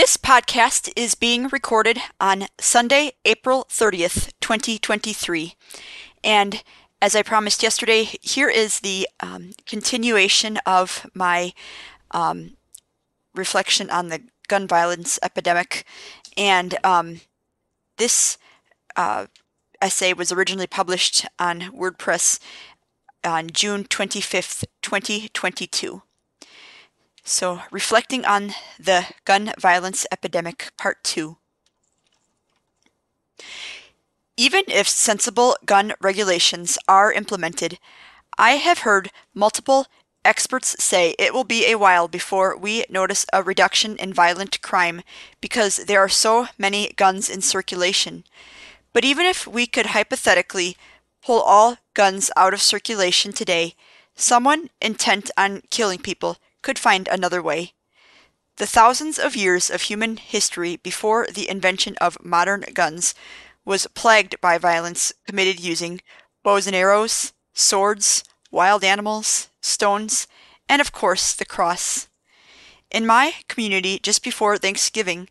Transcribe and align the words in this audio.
This 0.00 0.16
podcast 0.16 0.90
is 0.96 1.14
being 1.14 1.48
recorded 1.48 1.98
on 2.18 2.46
Sunday, 2.58 3.12
April 3.26 3.66
30th, 3.68 4.32
2023. 4.40 5.52
And 6.24 6.62
as 7.02 7.14
I 7.14 7.22
promised 7.22 7.62
yesterday, 7.62 8.04
here 8.22 8.48
is 8.48 8.80
the 8.80 9.06
um, 9.22 9.50
continuation 9.66 10.56
of 10.64 11.06
my 11.12 11.52
um, 12.12 12.56
reflection 13.34 13.90
on 13.90 14.08
the 14.08 14.22
gun 14.48 14.66
violence 14.66 15.18
epidemic. 15.22 15.84
And 16.34 16.78
um, 16.82 17.20
this 17.98 18.38
uh, 18.96 19.26
essay 19.82 20.14
was 20.14 20.32
originally 20.32 20.66
published 20.66 21.26
on 21.38 21.60
WordPress 21.76 22.38
on 23.22 23.50
June 23.50 23.84
25th, 23.84 24.64
2022. 24.80 26.00
So, 27.30 27.62
reflecting 27.70 28.24
on 28.24 28.54
the 28.76 29.06
gun 29.24 29.52
violence 29.56 30.04
epidemic, 30.10 30.72
part 30.76 31.04
two. 31.04 31.36
Even 34.36 34.64
if 34.66 34.88
sensible 34.88 35.56
gun 35.64 35.92
regulations 36.00 36.76
are 36.88 37.12
implemented, 37.12 37.78
I 38.36 38.54
have 38.54 38.80
heard 38.80 39.12
multiple 39.32 39.86
experts 40.24 40.74
say 40.82 41.14
it 41.20 41.32
will 41.32 41.44
be 41.44 41.66
a 41.66 41.78
while 41.78 42.08
before 42.08 42.56
we 42.56 42.84
notice 42.90 43.24
a 43.32 43.44
reduction 43.44 43.96
in 43.98 44.12
violent 44.12 44.60
crime 44.60 45.00
because 45.40 45.76
there 45.76 46.00
are 46.00 46.08
so 46.08 46.48
many 46.58 46.92
guns 46.96 47.30
in 47.30 47.42
circulation. 47.42 48.24
But 48.92 49.04
even 49.04 49.24
if 49.24 49.46
we 49.46 49.68
could 49.68 49.94
hypothetically 49.94 50.76
pull 51.24 51.40
all 51.40 51.76
guns 51.94 52.28
out 52.36 52.52
of 52.52 52.60
circulation 52.60 53.32
today, 53.32 53.76
someone 54.16 54.70
intent 54.80 55.30
on 55.36 55.62
killing 55.70 56.00
people 56.00 56.38
could 56.62 56.78
find 56.78 57.08
another 57.08 57.42
way. 57.42 57.74
The 58.56 58.66
thousands 58.66 59.18
of 59.18 59.36
years 59.36 59.70
of 59.70 59.82
human 59.82 60.16
history 60.18 60.76
before 60.76 61.26
the 61.26 61.48
invention 61.48 61.96
of 62.00 62.22
modern 62.22 62.64
guns 62.74 63.14
was 63.64 63.86
plagued 63.94 64.40
by 64.40 64.58
violence 64.58 65.12
committed 65.26 65.60
using 65.60 66.00
bows 66.42 66.66
and 66.66 66.76
arrows, 66.76 67.32
swords, 67.54 68.24
wild 68.50 68.84
animals, 68.84 69.48
stones, 69.60 70.26
and 70.68 70.80
of 70.80 70.92
course 70.92 71.34
the 71.34 71.44
cross. 71.44 72.08
In 72.90 73.06
my 73.06 73.34
community 73.48 73.98
just 73.98 74.22
before 74.22 74.58
Thanksgiving, 74.58 75.28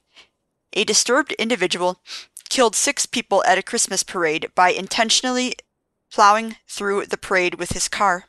a 0.73 0.83
disturbed 0.83 1.33
individual 1.33 2.01
killed 2.49 2.75
six 2.75 3.05
people 3.05 3.43
at 3.45 3.57
a 3.57 3.63
Christmas 3.63 4.03
parade 4.03 4.49
by 4.55 4.71
intentionally 4.71 5.55
plowing 6.11 6.55
through 6.67 7.05
the 7.05 7.17
parade 7.17 7.55
with 7.55 7.71
his 7.71 7.87
car. 7.87 8.25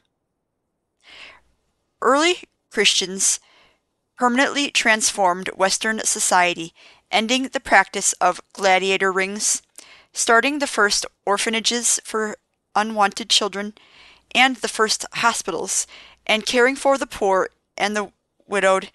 Early 2.03 2.45
Christians 2.71 3.41
permanently 4.17 4.71
transformed 4.71 5.49
Western 5.49 6.01
society, 6.05 6.73
ending 7.11 7.45
the 7.45 7.61
practice 7.61 8.13
of 8.15 8.41
gladiator 8.53 9.11
rings, 9.11 9.63
starting 10.13 10.59
the 10.59 10.67
first 10.67 11.07
orphanages 11.25 12.01
for 12.05 12.37
unwanted 12.75 13.31
children, 13.31 13.75
and 14.35 14.57
the 14.57 14.69
first 14.69 15.05
hospitals, 15.15 15.87
and 16.27 16.47
caring 16.47 16.77
for 16.77 16.97
the 16.99 17.07
poor 17.07 17.51
and 17.77 17.97
the 17.97 18.13
widowed, 18.47 18.91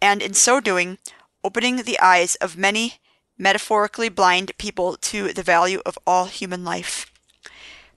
and 0.00 0.22
in 0.22 0.32
so 0.32 0.60
doing, 0.60 0.98
opening 1.42 1.76
the 1.82 1.98
eyes 2.00 2.36
of 2.36 2.56
many 2.56 2.94
metaphorically 3.38 4.08
blind 4.08 4.52
people 4.58 4.96
to 4.96 5.32
the 5.32 5.42
value 5.42 5.82
of 5.84 5.98
all 6.06 6.26
human 6.26 6.64
life. 6.64 7.12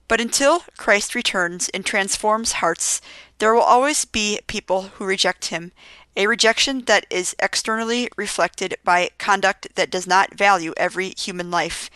But 0.08 0.20
until 0.20 0.64
Christ 0.76 1.14
returns 1.14 1.68
and 1.70 1.86
transforms 1.86 2.52
hearts, 2.54 3.00
there 3.40 3.54
will 3.54 3.62
always 3.62 4.04
be 4.04 4.38
people 4.46 4.82
who 4.82 5.04
reject 5.04 5.46
him, 5.46 5.72
a 6.14 6.26
rejection 6.26 6.84
that 6.84 7.06
is 7.08 7.34
externally 7.38 8.10
reflected 8.16 8.76
by 8.84 9.10
conduct 9.16 9.74
that 9.76 9.90
does 9.90 10.06
not 10.06 10.34
value 10.34 10.74
every 10.76 11.14
human 11.16 11.50
life, 11.50 11.90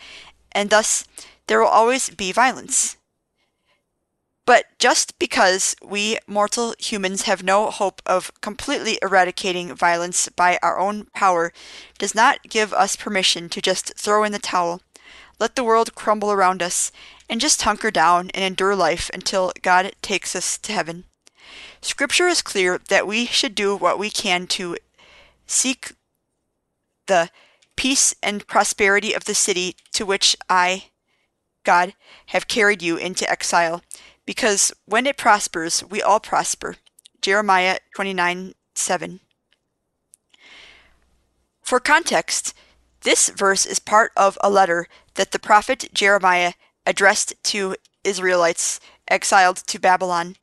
and 0.51 0.71
thus 0.71 1.05
there 1.45 1.59
will 1.59 1.67
always 1.67 2.09
be 2.09 2.31
violence. 2.31 2.97
But 4.47 4.65
just 4.79 5.19
because 5.19 5.75
we 5.83 6.17
mortal 6.25 6.73
humans 6.79 7.23
have 7.23 7.43
no 7.43 7.69
hope 7.69 8.01
of 8.07 8.31
completely 8.41 8.97
eradicating 9.03 9.75
violence 9.75 10.29
by 10.29 10.57
our 10.63 10.79
own 10.79 11.05
power 11.13 11.53
does 11.99 12.15
not 12.15 12.41
give 12.49 12.73
us 12.73 12.95
permission 12.95 13.49
to 13.49 13.61
just 13.61 13.93
throw 13.95 14.23
in 14.23 14.31
the 14.31 14.39
towel, 14.39 14.81
let 15.39 15.55
the 15.55 15.63
world 15.63 15.93
crumble 15.93 16.31
around 16.31 16.63
us, 16.63 16.91
and 17.29 17.39
just 17.39 17.61
hunker 17.61 17.91
down 17.91 18.31
and 18.31 18.43
endure 18.43 18.75
life 18.75 19.11
until 19.13 19.51
God 19.61 19.91
takes 20.01 20.35
us 20.35 20.57
to 20.59 20.73
heaven. 20.73 21.05
Scripture 21.85 22.27
is 22.27 22.41
clear 22.41 22.79
that 22.89 23.05
we 23.05 23.27
should 23.27 23.53
do 23.53 23.75
what 23.75 23.99
we 23.99 24.09
can 24.09 24.47
to 24.47 24.75
seek 25.45 25.91
the 27.05 27.29
peace 27.75 28.15
and 28.23 28.47
prosperity 28.47 29.13
of 29.13 29.25
the 29.25 29.35
city 29.35 29.75
to 29.93 30.03
which 30.03 30.35
I, 30.49 30.85
God, 31.63 31.93
have 32.29 32.47
carried 32.47 32.81
you 32.81 32.97
into 32.97 33.29
exile, 33.29 33.83
because 34.25 34.73
when 34.85 35.05
it 35.05 35.15
prospers, 35.15 35.83
we 35.87 36.01
all 36.01 36.19
prosper. 36.19 36.77
Jeremiah 37.21 37.77
29 37.95 38.55
7. 38.73 39.19
For 41.61 41.79
context, 41.79 42.55
this 43.01 43.29
verse 43.29 43.63
is 43.63 43.77
part 43.77 44.11
of 44.17 44.39
a 44.41 44.49
letter 44.49 44.87
that 45.13 45.33
the 45.33 45.39
prophet 45.39 45.89
Jeremiah 45.93 46.53
addressed 46.83 47.35
to 47.43 47.75
Israelites 48.03 48.79
exiled 49.07 49.57
to 49.67 49.79
Babylon. 49.79 50.37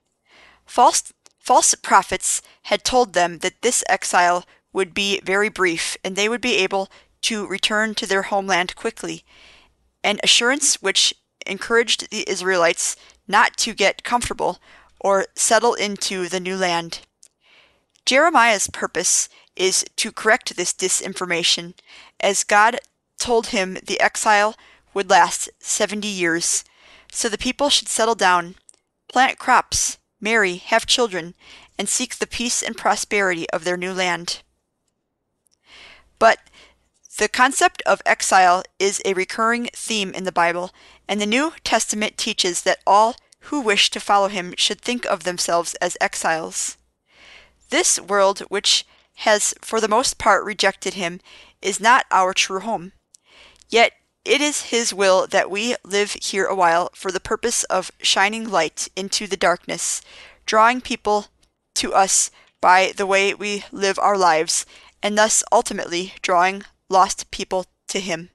False, 0.65 1.13
false 1.43 1.75
prophets 1.75 2.41
had 2.63 2.85
told 2.85 3.13
them 3.13 3.39
that 3.39 3.63
this 3.63 3.83
exile 3.89 4.45
would 4.73 4.95
be 4.95 5.21
very 5.21 5.49
brief 5.49 5.97
and 6.05 6.15
they 6.15 6.29
would 6.29 6.41
be 6.41 6.55
able 6.57 6.89
to 7.21 7.47
return 7.47 7.95
to 7.97 8.07
their 8.07 8.23
homeland 8.23 8.77
quickly, 8.77 9.25
an 10.05 10.21
assurance 10.23 10.81
which 10.81 11.13
encouraged 11.45 12.11
the 12.11 12.25
Israelites 12.29 12.97
not 13.27 13.57
to 13.57 13.75
get 13.75 14.05
comfortable 14.05 14.61
or 15.01 15.27
settle 15.35 15.75
into 15.75 16.29
the 16.29 16.41
new 16.41 16.57
land. 16.57 17.01
Jeremiah's 18.07 18.69
purpose 18.69 19.29
is 19.57 19.85
to 19.97 20.13
correct 20.13 20.57
this 20.57 20.73
disinformation, 20.73 21.75
as 22.21 22.45
God 22.45 22.79
told 23.19 23.49
him 23.49 23.79
the 23.85 24.01
exile 24.01 24.55
would 24.95 25.11
last 25.11 25.51
70 25.59 26.07
years, 26.07 26.65
so 27.11 27.29
the 27.29 27.39
people 27.39 27.69
should 27.69 27.89
settle 27.89 28.15
down, 28.15 28.55
plant 29.09 29.39
crops, 29.39 29.99
marry, 30.23 30.57
have 30.57 30.87
children, 30.87 31.35
and 31.79 31.89
seek 31.89 32.17
the 32.17 32.27
peace 32.27 32.63
and 32.63 32.77
prosperity 32.77 33.49
of 33.51 33.65
their 33.65 33.77
new 33.77 33.93
land. 33.93 34.43
But 36.19 36.39
the 37.19 37.29
concept 37.29 37.83
of 37.85 38.01
exile 38.07 38.63
is 38.79 39.03
a 39.05 39.15
recurring 39.15 39.69
theme 39.75 40.15
in 40.15 40.25
the 40.25 40.33
Bible, 40.33 40.71
and 41.09 41.21
the 41.21 41.27
New 41.27 41.53
Testament 41.65 42.17
teaches 42.17 42.63
that 42.63 42.81
all 42.87 43.17
who 43.47 43.61
wish 43.61 43.91
to 43.91 44.01
follow 44.01 44.29
him 44.29 44.55
should 44.57 44.81
think 44.81 45.05
of 45.07 45.25
themselves 45.25 45.75
as 45.75 45.97
exiles. 46.01 46.77
This 47.71 48.01
world, 48.01 48.41
which 48.49 48.87
has 49.17 49.55
for 49.61 49.81
the 49.81 49.89
most 49.89 50.17
part 50.17 50.45
rejected 50.45 50.95
him, 50.95 51.21
is 51.61 51.81
not 51.81 52.07
our 52.11 52.33
true 52.33 52.61
home. 52.61 52.93
Yet 53.69 53.93
it 54.25 54.41
is 54.41 54.71
His 54.71 54.95
will 54.95 55.27
that 55.29 55.51
we 55.51 55.77
live 55.85 56.13
here 56.13 56.47
a 56.47 56.55
while 56.55 56.91
for 56.95 57.11
the 57.11 57.21
purpose 57.21 57.65
of 57.65 57.91
shining 58.01 58.49
light 58.49 58.89
into 58.95 59.27
the 59.27 59.37
darkness, 59.37 60.01
drawing 60.47 60.81
people 60.81 61.27
to 61.75 61.93
us 61.93 62.31
by 62.61 62.93
the 62.97 63.07
way 63.07 63.35
we 63.35 63.65
live 63.73 63.99
our 63.99 64.17
lives, 64.17 64.65
and 65.03 65.19
thus 65.19 65.43
ultimately 65.51 66.15
drawing 66.23 66.63
lost 66.89 67.31
people 67.31 67.67
to 67.89 67.99
Him. 67.99 68.31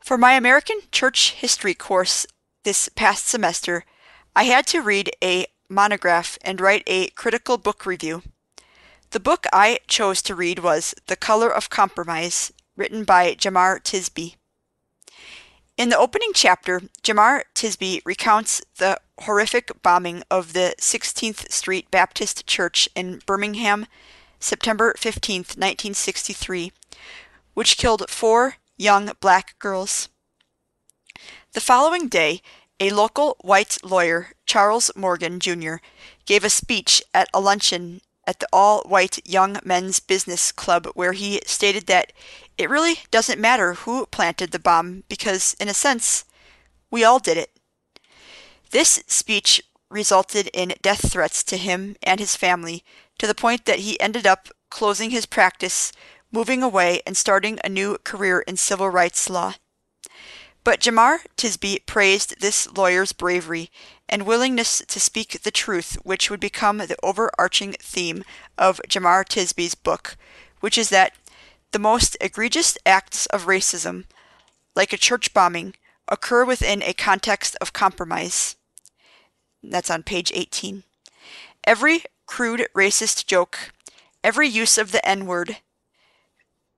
For 0.00 0.18
my 0.18 0.34
American 0.34 0.80
Church 0.92 1.32
History 1.32 1.74
course 1.74 2.26
this 2.64 2.90
past 2.90 3.26
semester, 3.26 3.84
I 4.36 4.44
had 4.44 4.66
to 4.68 4.82
read 4.82 5.10
a 5.22 5.46
monograph 5.68 6.38
and 6.42 6.60
write 6.60 6.82
a 6.86 7.08
critical 7.10 7.56
book 7.56 7.86
review. 7.86 8.22
The 9.10 9.20
book 9.20 9.46
I 9.52 9.78
chose 9.86 10.20
to 10.22 10.34
read 10.34 10.58
was 10.58 10.94
The 11.06 11.16
Color 11.16 11.48
of 11.48 11.70
Compromise 11.70 12.52
written 12.76 13.04
by 13.04 13.34
Jemar 13.34 13.80
Tisby. 13.80 14.36
In 15.76 15.88
the 15.88 15.98
opening 15.98 16.30
chapter, 16.34 16.82
Jemar 17.02 17.44
Tisby 17.54 18.00
recounts 18.04 18.62
the 18.78 18.98
horrific 19.22 19.82
bombing 19.82 20.22
of 20.30 20.52
the 20.52 20.74
16th 20.80 21.50
Street 21.50 21.90
Baptist 21.90 22.46
Church 22.46 22.88
in 22.94 23.20
Birmingham, 23.26 23.86
September 24.38 24.94
15, 24.96 25.38
1963, 25.38 26.72
which 27.54 27.76
killed 27.76 28.08
four 28.08 28.56
young 28.76 29.12
black 29.20 29.58
girls. 29.58 30.08
The 31.52 31.60
following 31.60 32.08
day, 32.08 32.40
a 32.80 32.90
local 32.90 33.36
white 33.40 33.78
lawyer, 33.82 34.32
Charles 34.46 34.90
Morgan, 34.96 35.40
Jr., 35.40 35.76
gave 36.26 36.44
a 36.44 36.50
speech 36.50 37.02
at 37.12 37.28
a 37.32 37.40
luncheon 37.40 38.00
at 38.26 38.40
the 38.40 38.48
all 38.52 38.82
white 38.82 39.20
Young 39.26 39.58
Men's 39.64 40.00
Business 40.00 40.50
Club 40.52 40.86
where 40.94 41.12
he 41.12 41.40
stated 41.46 41.86
that 41.86 42.12
it 42.56 42.70
really 42.70 42.98
doesn't 43.10 43.40
matter 43.40 43.74
who 43.74 44.06
planted 44.06 44.50
the 44.50 44.58
bomb 44.58 45.04
because, 45.08 45.54
in 45.60 45.68
a 45.68 45.74
sense, 45.74 46.24
we 46.90 47.04
all 47.04 47.18
did 47.18 47.36
it. 47.36 47.50
This 48.70 49.02
speech 49.06 49.62
resulted 49.90 50.48
in 50.52 50.74
death 50.82 51.12
threats 51.12 51.44
to 51.44 51.56
him 51.56 51.96
and 52.02 52.18
his 52.20 52.36
family 52.36 52.84
to 53.18 53.26
the 53.26 53.34
point 53.34 53.64
that 53.64 53.80
he 53.80 53.98
ended 54.00 54.26
up 54.26 54.48
closing 54.70 55.10
his 55.10 55.26
practice, 55.26 55.92
moving 56.32 56.62
away, 56.62 57.00
and 57.06 57.16
starting 57.16 57.58
a 57.62 57.68
new 57.68 57.96
career 58.02 58.40
in 58.40 58.56
civil 58.56 58.88
rights 58.90 59.30
law. 59.30 59.54
But 60.64 60.80
Jemar 60.80 61.20
Tisby 61.36 61.84
praised 61.86 62.40
this 62.40 62.66
lawyer's 62.74 63.12
bravery 63.12 63.70
and 64.08 64.26
willingness 64.26 64.82
to 64.88 64.98
speak 64.98 65.42
the 65.42 65.50
truth, 65.50 65.96
which 66.02 66.30
would 66.30 66.40
become 66.40 66.78
the 66.78 66.96
overarching 67.02 67.74
theme 67.78 68.24
of 68.56 68.80
Jemar 68.88 69.24
Tisby's 69.24 69.74
book, 69.74 70.16
which 70.60 70.78
is 70.78 70.88
that 70.88 71.12
the 71.74 71.78
most 71.80 72.16
egregious 72.20 72.78
acts 72.86 73.26
of 73.26 73.46
racism, 73.46 74.04
like 74.76 74.92
a 74.92 74.96
church 74.96 75.34
bombing, 75.34 75.74
occur 76.06 76.44
within 76.44 76.80
a 76.84 76.92
context 76.94 77.56
of 77.60 77.72
compromise. 77.72 78.54
That's 79.60 79.90
on 79.90 80.04
page 80.04 80.30
18. 80.32 80.84
Every 81.64 82.04
crude 82.26 82.68
racist 82.76 83.26
joke, 83.26 83.72
every 84.22 84.46
use 84.46 84.78
of 84.78 84.92
the 84.92 85.04
N 85.06 85.26
word, 85.26 85.56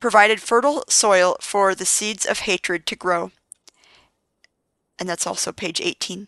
provided 0.01 0.41
fertile 0.41 0.83
soil 0.89 1.37
for 1.43 1.75
the 1.75 1.85
seeds 1.85 2.25
of 2.25 2.41
hatred 2.41 2.87
to 2.87 2.97
grow. 2.97 3.33
And 4.99 5.07
that's 5.07 5.27
also 5.27 5.53
page 5.53 5.79
18. 5.79 6.27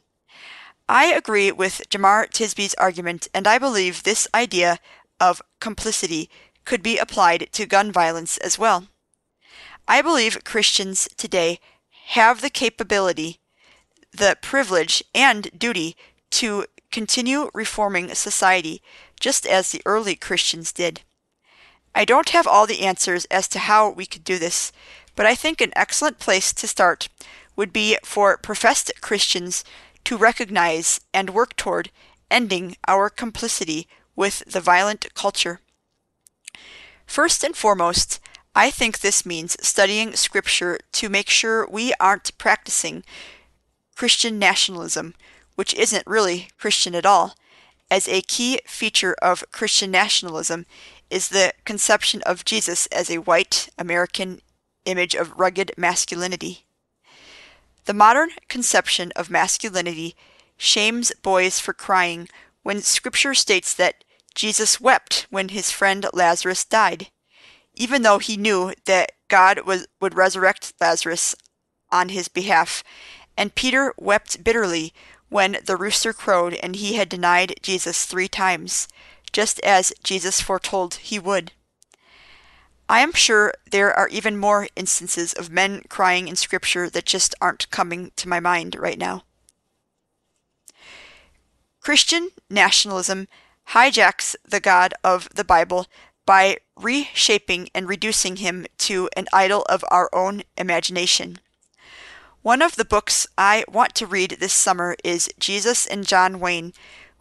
I 0.90 1.06
agree 1.06 1.50
with 1.50 1.88
Jemar 1.88 2.28
Tisby's 2.28 2.74
argument, 2.74 3.28
and 3.32 3.46
I 3.46 3.56
believe 3.56 4.02
this 4.02 4.28
idea 4.34 4.78
of 5.18 5.40
complicity 5.58 6.28
could 6.68 6.82
be 6.82 6.98
applied 6.98 7.48
to 7.50 7.64
gun 7.64 7.90
violence 7.90 8.36
as 8.36 8.58
well. 8.58 8.88
I 9.88 10.02
believe 10.02 10.44
Christians 10.44 11.08
today 11.16 11.60
have 12.08 12.42
the 12.42 12.50
capability, 12.50 13.38
the 14.12 14.36
privilege, 14.42 15.02
and 15.14 15.50
duty 15.58 15.96
to 16.32 16.66
continue 16.92 17.50
reforming 17.54 18.14
society 18.14 18.82
just 19.18 19.46
as 19.46 19.70
the 19.70 19.80
early 19.86 20.14
Christians 20.14 20.70
did. 20.70 21.00
I 21.94 22.04
don't 22.04 22.28
have 22.36 22.46
all 22.46 22.66
the 22.66 22.82
answers 22.82 23.24
as 23.30 23.48
to 23.48 23.60
how 23.60 23.88
we 23.88 24.04
could 24.04 24.22
do 24.22 24.38
this, 24.38 24.70
but 25.16 25.24
I 25.24 25.34
think 25.34 25.62
an 25.62 25.72
excellent 25.74 26.18
place 26.18 26.52
to 26.52 26.68
start 26.68 27.08
would 27.56 27.72
be 27.72 27.96
for 28.04 28.36
professed 28.36 28.92
Christians 29.00 29.64
to 30.04 30.18
recognize 30.18 31.00
and 31.14 31.30
work 31.30 31.56
toward 31.56 31.90
ending 32.30 32.76
our 32.86 33.08
complicity 33.08 33.88
with 34.14 34.42
the 34.46 34.60
violent 34.60 35.14
culture. 35.14 35.62
First 37.08 37.42
and 37.42 37.56
foremost, 37.56 38.20
I 38.54 38.70
think 38.70 39.00
this 39.00 39.24
means 39.24 39.56
studying 39.66 40.14
Scripture 40.14 40.78
to 40.92 41.08
make 41.08 41.30
sure 41.30 41.66
we 41.66 41.94
aren't 41.98 42.36
practicing 42.36 43.02
Christian 43.96 44.38
nationalism, 44.38 45.14
which 45.54 45.72
isn't 45.74 46.06
really 46.06 46.48
Christian 46.58 46.94
at 46.94 47.06
all, 47.06 47.34
as 47.90 48.06
a 48.08 48.20
key 48.20 48.60
feature 48.66 49.16
of 49.22 49.42
Christian 49.50 49.90
nationalism 49.90 50.66
is 51.08 51.28
the 51.28 51.54
conception 51.64 52.20
of 52.26 52.44
Jesus 52.44 52.86
as 52.88 53.10
a 53.10 53.18
white 53.18 53.70
American 53.78 54.42
image 54.84 55.14
of 55.14 55.40
rugged 55.40 55.72
masculinity. 55.78 56.66
The 57.86 57.94
modern 57.94 58.30
conception 58.48 59.12
of 59.16 59.30
masculinity 59.30 60.14
shames 60.58 61.10
boys 61.22 61.58
for 61.58 61.72
crying 61.72 62.28
when 62.62 62.82
Scripture 62.82 63.34
states 63.34 63.72
that 63.74 64.04
Jesus 64.38 64.80
wept 64.80 65.26
when 65.30 65.48
his 65.48 65.72
friend 65.72 66.06
Lazarus 66.12 66.64
died, 66.64 67.08
even 67.74 68.02
though 68.02 68.20
he 68.20 68.36
knew 68.36 68.72
that 68.84 69.10
God 69.26 69.66
was, 69.66 69.88
would 70.00 70.14
resurrect 70.14 70.74
Lazarus 70.80 71.34
on 71.90 72.10
his 72.10 72.28
behalf, 72.28 72.84
and 73.36 73.56
Peter 73.56 73.92
wept 73.98 74.44
bitterly 74.44 74.94
when 75.28 75.58
the 75.66 75.76
rooster 75.76 76.12
crowed 76.12 76.54
and 76.54 76.76
he 76.76 76.94
had 76.94 77.08
denied 77.08 77.56
Jesus 77.62 78.04
three 78.04 78.28
times, 78.28 78.86
just 79.32 79.58
as 79.64 79.92
Jesus 80.04 80.40
foretold 80.40 80.94
he 80.94 81.18
would. 81.18 81.50
I 82.88 83.00
am 83.00 83.14
sure 83.14 83.52
there 83.72 83.92
are 83.92 84.06
even 84.06 84.36
more 84.36 84.68
instances 84.76 85.32
of 85.32 85.50
men 85.50 85.82
crying 85.88 86.28
in 86.28 86.36
Scripture 86.36 86.88
that 86.88 87.06
just 87.06 87.34
aren't 87.40 87.68
coming 87.70 88.12
to 88.14 88.28
my 88.28 88.38
mind 88.38 88.76
right 88.78 88.98
now. 88.98 89.24
Christian 91.80 92.30
nationalism 92.48 93.26
hijacks 93.72 94.34
the 94.48 94.60
God 94.60 94.94
of 95.04 95.28
the 95.34 95.44
Bible 95.44 95.86
by 96.24 96.58
reshaping 96.76 97.68
and 97.74 97.88
reducing 97.88 98.36
him 98.36 98.66
to 98.78 99.08
an 99.16 99.26
idol 99.32 99.62
of 99.62 99.84
our 99.90 100.08
own 100.14 100.42
imagination. 100.56 101.38
One 102.42 102.62
of 102.62 102.76
the 102.76 102.84
books 102.84 103.26
I 103.36 103.64
want 103.68 103.94
to 103.96 104.06
read 104.06 104.36
this 104.38 104.52
summer 104.52 104.96
is 105.02 105.30
Jesus 105.38 105.86
and 105.86 106.06
John 106.06 106.40
Wayne, 106.40 106.72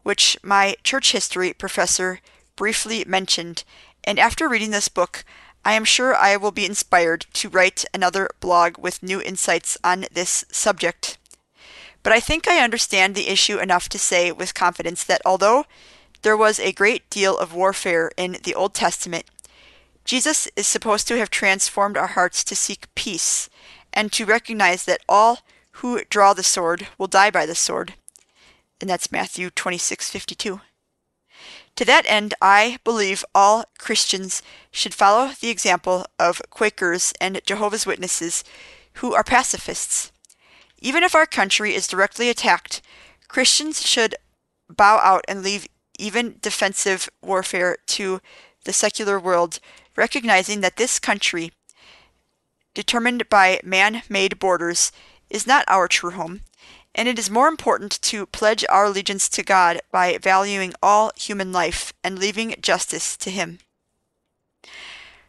which 0.03 0.37
my 0.43 0.75
church 0.83 1.11
history 1.11 1.53
professor 1.53 2.19
briefly 2.55 3.03
mentioned, 3.05 3.63
and 4.03 4.19
after 4.19 4.47
reading 4.47 4.71
this 4.71 4.87
book, 4.87 5.25
I 5.65 5.73
am 5.73 5.83
sure 5.83 6.15
I 6.15 6.37
will 6.37 6.51
be 6.51 6.65
inspired 6.65 7.25
to 7.33 7.49
write 7.49 7.83
another 7.93 8.29
blog 8.39 8.77
with 8.77 9.03
new 9.03 9.21
insights 9.21 9.77
on 9.83 10.05
this 10.11 10.45
subject. 10.49 11.17
But 12.03 12.13
I 12.13 12.21
think 12.21 12.47
I 12.47 12.63
understand 12.63 13.15
the 13.15 13.27
issue 13.27 13.57
enough 13.57 13.89
to 13.89 13.99
say 13.99 14.31
with 14.31 14.53
confidence 14.53 15.03
that 15.03 15.21
although 15.25 15.65
there 16.21 16.37
was 16.37 16.59
a 16.59 16.71
great 16.71 17.09
deal 17.09 17.37
of 17.37 17.53
warfare 17.53 18.11
in 18.17 18.37
the 18.43 18.55
Old 18.55 18.73
Testament, 18.73 19.25
Jesus 20.07 20.47
is 20.55 20.65
supposed 20.65 21.07
to 21.09 21.17
have 21.17 21.29
transformed 21.29 21.97
our 21.97 22.07
hearts 22.07 22.43
to 22.45 22.55
seek 22.55 22.93
peace 22.95 23.49
and 23.91 24.09
to 24.13 24.25
recognize 24.25 24.85
that 24.85 25.01
all 25.09 25.39
who 25.73 26.01
draw 26.05 26.33
the 26.33 26.43
sword 26.43 26.87
will 26.97 27.07
die 27.07 27.29
by 27.29 27.45
the 27.45 27.55
sword. 27.55 27.95
And 28.79 28.89
that's 28.89 29.11
Matthew 29.11 29.49
26:52. 29.49 30.61
To 31.75 31.85
that 31.85 32.05
end, 32.07 32.33
I 32.41 32.79
believe 32.83 33.25
all 33.35 33.65
Christians 33.77 34.41
should 34.71 34.93
follow 34.93 35.33
the 35.39 35.49
example 35.49 36.05
of 36.17 36.41
Quakers 36.49 37.13
and 37.19 37.41
Jehovah's 37.45 37.85
Witnesses 37.85 38.43
who 38.93 39.13
are 39.13 39.23
pacifists. 39.23 40.11
Even 40.79 41.03
if 41.03 41.13
our 41.13 41.25
country 41.25 41.75
is 41.75 41.87
directly 41.87 42.29
attacked, 42.29 42.81
Christians 43.27 43.85
should 43.85 44.15
bow 44.69 44.97
out 44.97 45.25
and 45.27 45.43
leave 45.43 45.67
even 45.97 46.37
defensive 46.41 47.09
warfare 47.21 47.77
to 47.87 48.21
the 48.63 48.73
secular 48.73 49.19
world, 49.19 49.59
recognizing 49.95 50.61
that 50.61 50.77
this 50.77 50.99
country, 50.99 51.51
determined 52.73 53.29
by 53.29 53.59
man 53.63 54.03
made 54.09 54.39
borders, 54.39 54.91
is 55.29 55.47
not 55.47 55.65
our 55.67 55.87
true 55.87 56.11
home, 56.11 56.41
and 56.93 57.07
it 57.07 57.19
is 57.19 57.29
more 57.29 57.47
important 57.47 58.01
to 58.01 58.25
pledge 58.25 58.65
our 58.69 58.85
allegiance 58.85 59.29
to 59.29 59.43
God 59.43 59.79
by 59.91 60.17
valuing 60.17 60.73
all 60.81 61.11
human 61.15 61.51
life 61.51 61.93
and 62.03 62.17
leaving 62.17 62.55
justice 62.61 63.15
to 63.17 63.29
Him. 63.29 63.59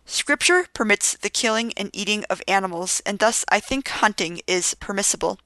Scripture 0.05 0.67
permits 0.73 1.17
the 1.19 1.29
killing 1.29 1.73
and 1.77 1.91
eating 1.93 2.25
of 2.31 2.43
animals, 2.49 3.03
and 3.05 3.19
thus 3.19 3.45
I 3.51 3.61
think 3.61 3.89
hunting 3.89 4.41
is 4.47 4.75
permissible. 4.75 5.39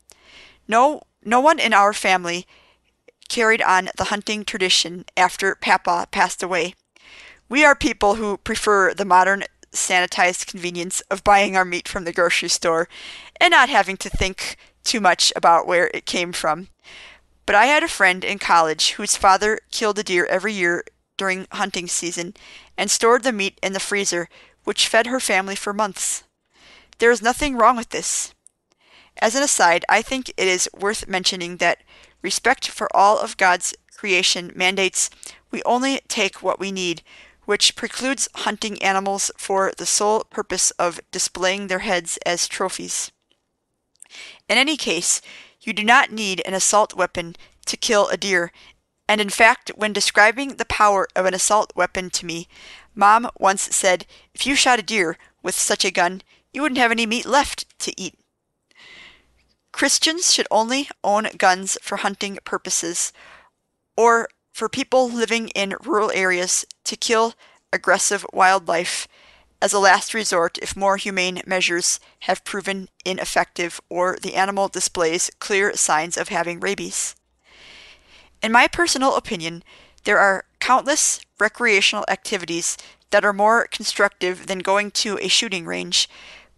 No, 0.69 1.03
no 1.25 1.41
one 1.41 1.59
in 1.59 1.75
our 1.75 1.93
family 1.93 2.47
carried 3.33 3.63
on 3.63 3.89
the 3.97 4.05
hunting 4.13 4.45
tradition 4.45 5.07
after 5.17 5.55
Papa 5.55 6.07
passed 6.11 6.43
away. 6.43 6.75
We 7.49 7.65
are 7.65 7.75
people 7.75 8.17
who 8.17 8.37
prefer 8.37 8.93
the 8.93 9.07
modern 9.07 9.45
sanitized 9.73 10.47
convenience 10.47 11.01
of 11.11 11.25
buying 11.25 11.57
our 11.57 11.65
meat 11.65 11.89
from 11.89 12.05
the 12.05 12.13
grocery 12.13 12.51
store 12.51 12.91
and 13.41 13.51
not 13.53 13.71
having 13.71 13.97
to 13.97 14.11
think 14.11 14.59
too 14.85 15.01
much 15.01 15.33
about 15.35 15.67
where 15.67 15.91
it 15.95 16.05
came 16.05 16.33
from. 16.33 16.69
But 17.47 17.55
I 17.55 17.67
had 17.67 17.83
a 17.83 17.89
friend 17.89 18.23
in 18.23 18.39
college 18.39 18.93
whose 18.93 19.17
father 19.17 19.61
killed 19.71 19.99
a 19.99 20.03
deer 20.03 20.27
every 20.27 20.53
year 20.53 20.85
during 21.17 21.47
hunting 21.53 21.89
season 21.89 22.35
and 22.77 22.91
stored 22.91 23.23
the 23.23 23.33
meat 23.33 23.59
in 23.63 23.73
the 23.73 23.81
freezer, 23.81 24.29
which 24.65 24.89
fed 24.89 25.07
her 25.07 25.21
family 25.21 25.57
for 25.57 25.73
months. 25.73 26.25
There 26.99 27.11
is 27.11 27.23
nothing 27.23 27.57
wrong 27.57 27.79
with 27.79 27.89
this. 27.89 28.35
As 29.23 29.35
an 29.35 29.43
aside, 29.43 29.87
I 29.89 30.03
think 30.03 30.29
it 30.37 30.49
is 30.49 30.69
worth 30.79 31.09
mentioning 31.09 31.57
that 31.57 31.79
respect 32.23 32.69
for 32.69 32.89
all 32.97 33.19
of 33.19 33.37
God's 33.37 33.75
creation 33.97 34.53
mandates 34.55 35.11
we 35.53 35.63
only 35.65 36.01
take 36.09 36.43
what 36.43 36.59
we 36.59 36.73
need, 36.73 37.03
which 37.45 37.77
precludes 37.77 38.29
hunting 38.35 38.83
animals 38.83 39.31
for 39.37 39.73
the 39.77 39.87
sole 39.87 40.25
purpose 40.25 40.71
of 40.73 41.01
displaying 41.13 41.67
their 41.67 41.81
heads 41.81 42.19
as 42.25 42.49
trophies. 42.49 43.13
In 44.49 44.59
any 44.59 44.77
case, 44.77 45.21
you 45.61 45.73
do 45.73 45.85
not 45.85 46.11
need 46.11 46.43
an 46.47 46.55
assault 46.55 46.95
weapon 46.95 47.37
to 47.67 47.77
kill 47.77 48.09
a 48.09 48.17
deer, 48.17 48.51
and 49.09 49.21
in 49.21 49.29
fact, 49.29 49.71
when 49.77 49.93
describing 49.93 50.57
the 50.57 50.65
power 50.65 51.07
of 51.15 51.27
an 51.27 51.35
assault 51.35 51.73
weapon 51.77 52.11
to 52.11 52.27
me, 52.27 52.49
Mom 52.95 53.29
once 53.39 53.75
said, 53.75 54.07
if 54.35 54.47
you 54.47 54.55
shot 54.55 54.79
a 54.79 54.83
deer 54.83 55.19
with 55.43 55.55
such 55.55 55.85
a 55.85 55.91
gun, 55.91 56.23
you 56.53 56.63
wouldn't 56.63 56.79
have 56.79 56.91
any 56.91 57.07
meat 57.07 57.27
left 57.27 57.67
to 57.81 57.93
eat. 58.01 58.15
Christians 59.73 60.33
should 60.33 60.47
only 60.51 60.89
own 61.03 61.29
guns 61.39 61.79
for 61.83 61.99
hunting 61.99 62.39
purposes, 62.45 63.13
or 63.97 64.29
for 64.53 64.69
people 64.69 65.11
living 65.11 65.49
in 65.49 65.75
rural 65.83 66.13
areas 66.13 66.65
to 66.85 66.97
kill 66.97 67.35
aggressive 67.73 68.25
wildlife 68.33 69.09
as 69.63 69.73
a 69.73 69.79
last 69.79 70.13
resort 70.13 70.59
if 70.61 70.77
more 70.77 70.97
humane 70.97 71.41
measures 71.47 72.01
have 72.21 72.45
proven 72.45 72.89
ineffective 73.05 73.81
or 73.89 74.19
the 74.21 74.35
animal 74.35 74.69
displays 74.69 75.31
clear 75.39 75.75
signs 75.75 76.17
of 76.17 76.29
having 76.29 76.61
rabies. 76.61 77.15
In 78.43 78.53
my 78.53 78.67
personal 78.67 79.15
opinion, 79.15 79.63
there 80.05 80.19
are 80.19 80.45
countless 80.59 81.21
recreational 81.39 82.05
activities 82.09 82.77
that 83.11 83.25
are 83.25 83.33
more 83.33 83.69
constructive 83.71 84.49
than 84.49 84.59
going 84.59 84.91
to 84.91 85.17
a 85.19 85.29
shooting 85.29 85.65
range, 85.65 86.09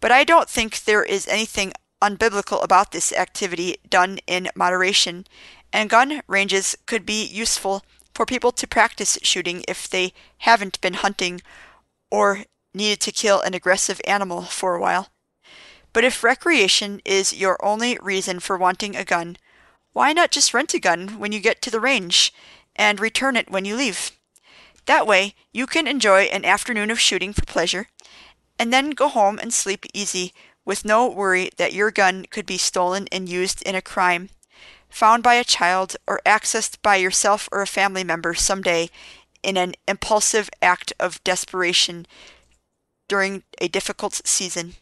but 0.01 0.11
I 0.11 0.23
don't 0.23 0.49
think 0.49 0.83
there 0.83 1.03
is 1.03 1.27
anything 1.27 1.73
unbiblical 2.01 2.63
about 2.63 2.91
this 2.91 3.13
activity 3.13 3.77
done 3.89 4.19
in 4.27 4.49
moderation, 4.55 5.25
and 5.71 5.89
gun 5.89 6.21
ranges 6.27 6.75
could 6.85 7.05
be 7.05 7.25
useful 7.25 7.83
for 8.13 8.25
people 8.25 8.51
to 8.51 8.67
practice 8.67 9.17
shooting 9.21 9.63
if 9.67 9.89
they 9.89 10.13
haven't 10.39 10.79
been 10.81 10.95
hunting 10.95 11.41
or 12.09 12.45
needed 12.73 12.99
to 13.01 13.11
kill 13.11 13.41
an 13.41 13.53
aggressive 13.53 13.99
animal 14.05 14.43
for 14.43 14.75
a 14.75 14.81
while. 14.81 15.09
But 15.93 16.03
if 16.03 16.23
recreation 16.23 17.01
is 17.05 17.33
your 17.33 17.63
only 17.63 17.97
reason 18.01 18.39
for 18.39 18.57
wanting 18.57 18.95
a 18.95 19.05
gun, 19.05 19.37
why 19.93 20.11
not 20.11 20.31
just 20.31 20.53
rent 20.53 20.73
a 20.73 20.79
gun 20.79 21.19
when 21.19 21.31
you 21.31 21.39
get 21.39 21.61
to 21.61 21.71
the 21.71 21.79
range 21.79 22.33
and 22.75 22.99
return 22.99 23.37
it 23.37 23.49
when 23.49 23.63
you 23.63 23.75
leave? 23.75 24.11
That 24.85 25.07
way, 25.07 25.35
you 25.53 25.65
can 25.65 25.87
enjoy 25.87 26.23
an 26.23 26.45
afternoon 26.45 26.91
of 26.91 26.99
shooting 26.99 27.33
for 27.33 27.45
pleasure, 27.45 27.87
and 28.59 28.71
then 28.71 28.91
go 28.91 29.07
home 29.07 29.39
and 29.39 29.53
sleep 29.53 29.85
easy 29.93 30.33
with 30.65 30.83
no 30.83 31.07
worry 31.07 31.51
that 31.57 31.73
your 31.73 31.91
gun 31.91 32.25
could 32.29 32.45
be 32.45 32.57
stolen 32.57 33.07
and 33.11 33.29
used 33.29 33.61
in 33.61 33.75
a 33.75 33.81
crime, 33.81 34.29
found 34.89 35.23
by 35.23 35.35
a 35.35 35.43
child, 35.43 35.95
or 36.07 36.19
accessed 36.25 36.81
by 36.81 36.95
yourself 36.95 37.47
or 37.51 37.61
a 37.61 37.67
family 37.67 38.03
member 38.03 38.33
someday 38.33 38.89
in 39.43 39.55
an 39.57 39.73
impulsive 39.87 40.49
act 40.61 40.91
of 40.99 41.23
desperation 41.23 42.07
during 43.07 43.43
a 43.61 43.67
difficult 43.67 44.21
season. 44.25 44.73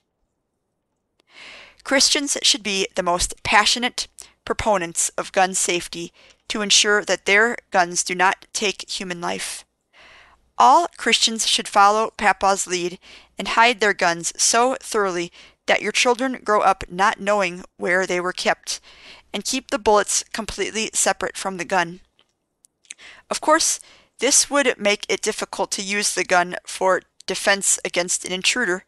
Christians 1.83 2.37
should 2.41 2.63
be 2.63 2.87
the 2.95 3.03
most 3.03 3.43
passionate 3.43 4.07
proponents 4.45 5.09
of 5.17 5.33
gun 5.33 5.53
safety 5.53 6.13
to 6.47 6.61
ensure 6.61 7.03
that 7.03 7.25
their 7.25 7.57
guns 7.71 8.03
do 8.03 8.15
not 8.15 8.45
take 8.53 8.89
human 8.89 9.19
life. 9.19 9.65
All 10.57 10.87
Christians 10.97 11.47
should 11.47 11.67
follow 11.67 12.11
Papa's 12.11 12.67
lead 12.67 12.99
and 13.37 13.49
hide 13.49 13.79
their 13.79 13.93
guns 13.93 14.31
so 14.41 14.77
thoroughly 14.79 15.31
that 15.65 15.81
your 15.81 15.91
children 15.91 16.39
grow 16.43 16.61
up 16.61 16.83
not 16.89 17.19
knowing 17.19 17.63
where 17.77 18.05
they 18.05 18.19
were 18.19 18.33
kept, 18.33 18.79
and 19.33 19.45
keep 19.45 19.71
the 19.71 19.79
bullets 19.79 20.23
completely 20.33 20.89
separate 20.93 21.37
from 21.37 21.57
the 21.57 21.65
gun. 21.65 22.01
Of 23.29 23.41
course, 23.41 23.79
this 24.19 24.49
would 24.49 24.75
make 24.77 25.05
it 25.09 25.21
difficult 25.21 25.71
to 25.71 25.81
use 25.81 26.13
the 26.13 26.23
gun 26.23 26.55
for 26.65 27.01
defense 27.25 27.79
against 27.83 28.25
an 28.25 28.31
intruder, 28.31 28.83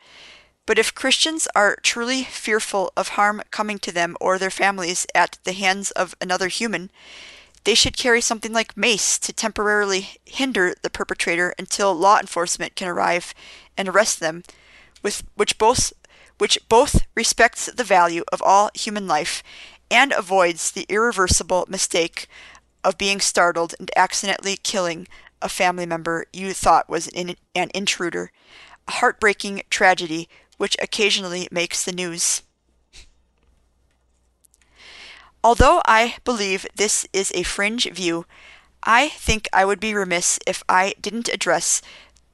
but 0.65 0.79
if 0.79 0.95
Christians 0.95 1.47
are 1.55 1.77
truly 1.83 2.23
fearful 2.23 2.91
of 2.97 3.09
harm 3.09 3.41
coming 3.51 3.77
to 3.79 3.91
them 3.91 4.17
or 4.19 4.37
their 4.37 4.49
families 4.49 5.05
at 5.13 5.37
the 5.43 5.53
hands 5.53 5.91
of 5.91 6.15
another 6.19 6.47
human, 6.47 6.89
they 7.65 7.75
should 7.75 7.97
carry 7.97 8.21
something 8.21 8.53
like 8.53 8.77
mace 8.77 9.19
to 9.19 9.33
temporarily 9.33 10.09
hinder 10.25 10.73
the 10.81 10.89
perpetrator 10.89 11.53
until 11.57 11.93
law 11.93 12.19
enforcement 12.19 12.75
can 12.75 12.87
arrive 12.87 13.33
and 13.77 13.87
arrest 13.87 14.19
them, 14.19 14.43
with 15.03 15.23
which 15.35 15.57
both 15.57 15.93
which 16.37 16.59
both 16.69 17.05
respects 17.15 17.67
the 17.67 17.83
value 17.83 18.23
of 18.31 18.41
all 18.41 18.69
human 18.73 19.07
life 19.07 19.43
and 19.89 20.11
avoids 20.11 20.71
the 20.71 20.85
irreversible 20.89 21.65
mistake 21.69 22.27
of 22.83 22.97
being 22.97 23.19
startled 23.19 23.73
and 23.79 23.89
accidentally 23.95 24.57
killing 24.57 25.07
a 25.41 25.49
family 25.49 25.85
member 25.85 26.25
you 26.33 26.53
thought 26.53 26.89
was 26.89 27.07
in, 27.07 27.35
an 27.53 27.69
intruder, 27.73 28.31
a 28.87 28.91
heartbreaking 28.91 29.61
tragedy 29.69 30.27
which 30.57 30.77
occasionally 30.81 31.47
makes 31.51 31.83
the 31.83 31.91
news. 31.91 32.41
Although 35.43 35.81
I 35.85 36.15
believe 36.23 36.65
this 36.75 37.05
is 37.13 37.31
a 37.35 37.43
fringe 37.43 37.89
view, 37.91 38.25
I 38.83 39.09
think 39.09 39.47
I 39.53 39.65
would 39.65 39.79
be 39.79 39.93
remiss 39.93 40.39
if 40.47 40.63
I 40.67 40.95
didn't 40.99 41.29
address 41.29 41.81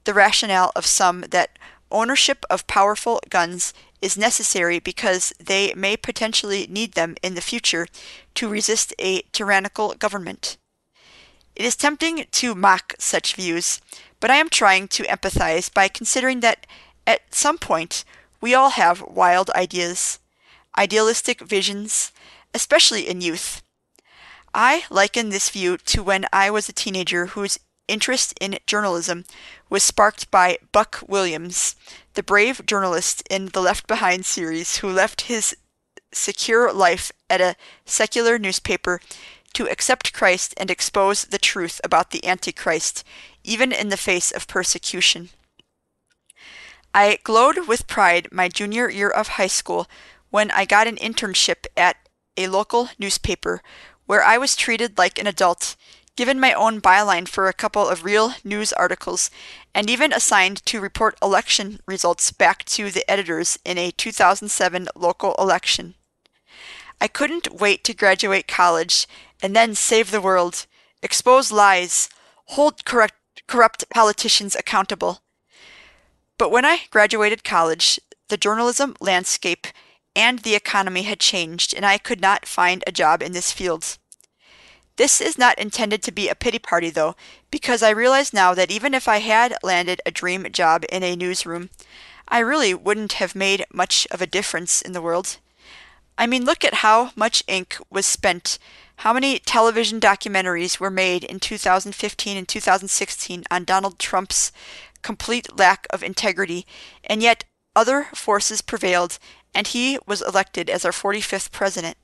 the 0.04 0.14
rationale 0.14 0.72
of 0.76 0.86
some 0.86 1.26
that 1.32 1.58
ownership 1.92 2.46
of 2.50 2.68
powerful 2.68 3.20
guns 3.30 3.74
is 4.02 4.18
necessary 4.18 4.80
because 4.80 5.34
they 5.40 5.74
may 5.76 5.96
potentially 5.96 6.68
need 6.70 6.94
them 6.94 7.16
in 7.22 7.36
the 7.36 7.42
future 7.42 7.88
to 8.36 8.50
resist 8.50 8.94
a 8.98 9.22
tyrannical 9.32 9.94
government. 9.94 10.58
It 11.56 11.66
is 11.66 11.76
tempting 11.76 12.26
to 12.32 12.56
mock 12.56 12.94
such 12.98 13.36
views, 13.36 13.82
but 14.20 14.32
I 14.32 14.38
am 14.38 14.50
trying 14.50 14.88
to 14.90 15.04
empathize 15.04 15.72
by 15.72 15.88
considering 15.88 16.40
that 16.40 16.66
at 17.06 17.34
some 17.34 17.58
point 17.58 18.04
we 18.40 18.56
all 18.56 18.72
have 18.72 19.02
wild 19.02 19.50
ideas, 19.52 20.20
idealistic 20.78 21.42
visions, 21.42 22.12
especially 22.54 23.08
in 23.08 23.22
youth. 23.22 23.62
I 24.54 24.84
liken 24.90 25.30
this 25.30 25.50
view 25.50 25.78
to 25.78 26.04
when 26.04 26.26
I 26.34 26.50
was 26.50 26.68
a 26.68 26.74
teenager 26.74 27.28
whose 27.28 27.60
interest 27.92 28.34
in 28.40 28.58
journalism 28.66 29.26
was 29.70 29.84
sparked 29.84 30.32
by 30.32 30.58
Buck 30.72 31.04
Williams, 31.08 31.76
the 32.14 32.24
brave 32.24 32.66
journalist 32.66 33.22
in 33.30 33.48
the 33.48 33.62
Left 33.62 33.86
Behind 33.86 34.26
series 34.26 34.78
who 34.78 34.90
left 34.90 35.22
his 35.22 35.56
secure 36.14 36.72
life 36.72 37.12
at 37.30 37.42
a 37.42 37.56
secular 37.86 38.40
newspaper 38.40 39.02
to 39.54 39.68
accept 39.70 40.14
Christ 40.14 40.54
and 40.58 40.72
expose 40.72 41.26
the 41.26 41.38
truth 41.38 41.82
about 41.84 42.12
the 42.12 42.26
Antichrist, 42.26 43.04
even 43.44 43.72
in 43.74 43.90
the 43.90 43.98
face 43.98 44.32
of 44.32 44.48
persecution. 44.48 45.30
I 46.94 47.20
glowed 47.24 47.68
with 47.68 47.88
pride 47.88 48.30
my 48.32 48.48
junior 48.48 48.90
year 48.90 49.10
of 49.10 49.30
high 49.30 49.48
school 49.48 49.88
when 50.30 50.50
I 50.52 50.66
got 50.66 50.88
an 50.88 50.96
internship 50.96 51.66
at 51.76 51.98
a 52.38 52.48
local 52.48 52.90
newspaper 52.98 53.62
where 54.06 54.24
I 54.24 54.38
was 54.38 54.56
treated 54.56 54.98
like 54.98 55.20
an 55.20 55.28
adult, 55.28 55.76
given 56.22 56.40
my 56.40 56.54
own 56.54 56.80
byline 56.80 57.28
for 57.28 57.48
a 57.48 57.54
couple 57.54 57.90
of 57.90 58.06
real 58.06 58.36
news 58.44 58.72
articles, 58.74 59.32
and 59.74 59.90
even 59.90 60.14
assigned 60.14 60.64
to 60.64 60.80
report 60.80 61.18
election 61.20 61.80
results 61.88 62.32
back 62.32 62.64
to 62.64 62.92
the 62.92 63.04
editors 63.10 63.58
in 63.66 63.76
a 63.80 63.90
2007 63.90 64.88
local 64.96 65.34
election. 65.40 65.96
I 67.02 67.08
couldn't 67.08 67.60
wait 67.60 67.84
to 67.86 67.96
graduate 67.96 68.48
college 68.48 69.08
and 69.42 69.56
then 69.56 69.74
save 69.74 70.12
the 70.12 70.22
world, 70.22 70.68
expose 71.02 71.52
lies, 71.52 72.08
hold 72.50 72.86
corrupt, 72.86 73.16
corrupt 73.48 73.90
politicians 73.90 74.56
accountable. 74.56 75.24
But 76.38 76.52
when 76.52 76.66
I 76.66 76.82
graduated 76.92 77.44
college, 77.44 78.00
the 78.30 78.38
journalism 78.38 78.96
landscape 79.00 79.66
and 80.16 80.38
the 80.38 80.54
economy 80.54 81.02
had 81.02 81.20
changed, 81.20 81.74
and 81.74 81.84
I 81.84 81.98
could 81.98 82.22
not 82.22 82.46
find 82.46 82.84
a 82.86 82.92
job 82.92 83.24
in 83.24 83.32
this 83.32 83.52
field. 83.52 83.98
This 85.02 85.20
is 85.20 85.36
not 85.36 85.58
intended 85.58 86.04
to 86.04 86.12
be 86.12 86.30
a 86.30 86.36
pity 86.36 86.60
party, 86.60 86.92
though, 86.92 87.16
because 87.50 87.82
I 87.82 87.90
realize 87.90 88.34
now 88.34 88.54
that 88.54 88.70
even 88.70 88.94
if 88.94 89.08
I 89.08 89.18
had 89.18 89.58
landed 89.64 90.00
a 90.06 90.12
dream 90.12 90.46
job 90.52 90.86
in 90.90 91.02
a 91.02 91.16
newsroom, 91.16 91.72
I 92.28 92.38
really 92.38 92.76
wouldn't 92.76 93.14
have 93.14 93.34
made 93.34 93.66
much 93.74 94.06
of 94.12 94.22
a 94.22 94.28
difference 94.28 94.80
in 94.80 94.92
the 94.92 95.02
world. 95.02 95.38
I 96.20 96.28
mean, 96.28 96.46
look 96.46 96.64
at 96.64 96.86
how 96.86 97.14
much 97.16 97.44
ink 97.48 97.78
was 97.90 98.06
spent, 98.06 98.60
how 98.98 99.12
many 99.12 99.40
television 99.40 100.00
documentaries 100.00 100.80
were 100.80 100.92
made 100.92 101.24
in 101.24 101.40
2015 101.40 102.38
and 102.38 102.48
2016 102.48 103.44
on 103.50 103.64
Donald 103.64 103.98
Trump's 103.98 104.52
complete 105.02 105.58
lack 105.58 105.88
of 105.90 106.04
integrity, 106.04 106.68
and 107.04 107.24
yet 107.24 107.44
other 107.76 108.10
forces 108.14 108.62
prevailed, 108.62 109.18
and 109.56 109.66
he 109.66 109.98
was 110.06 110.22
elected 110.22 110.70
as 110.70 110.86
our 110.86 110.92
45th 110.92 111.52
president. 111.52 111.98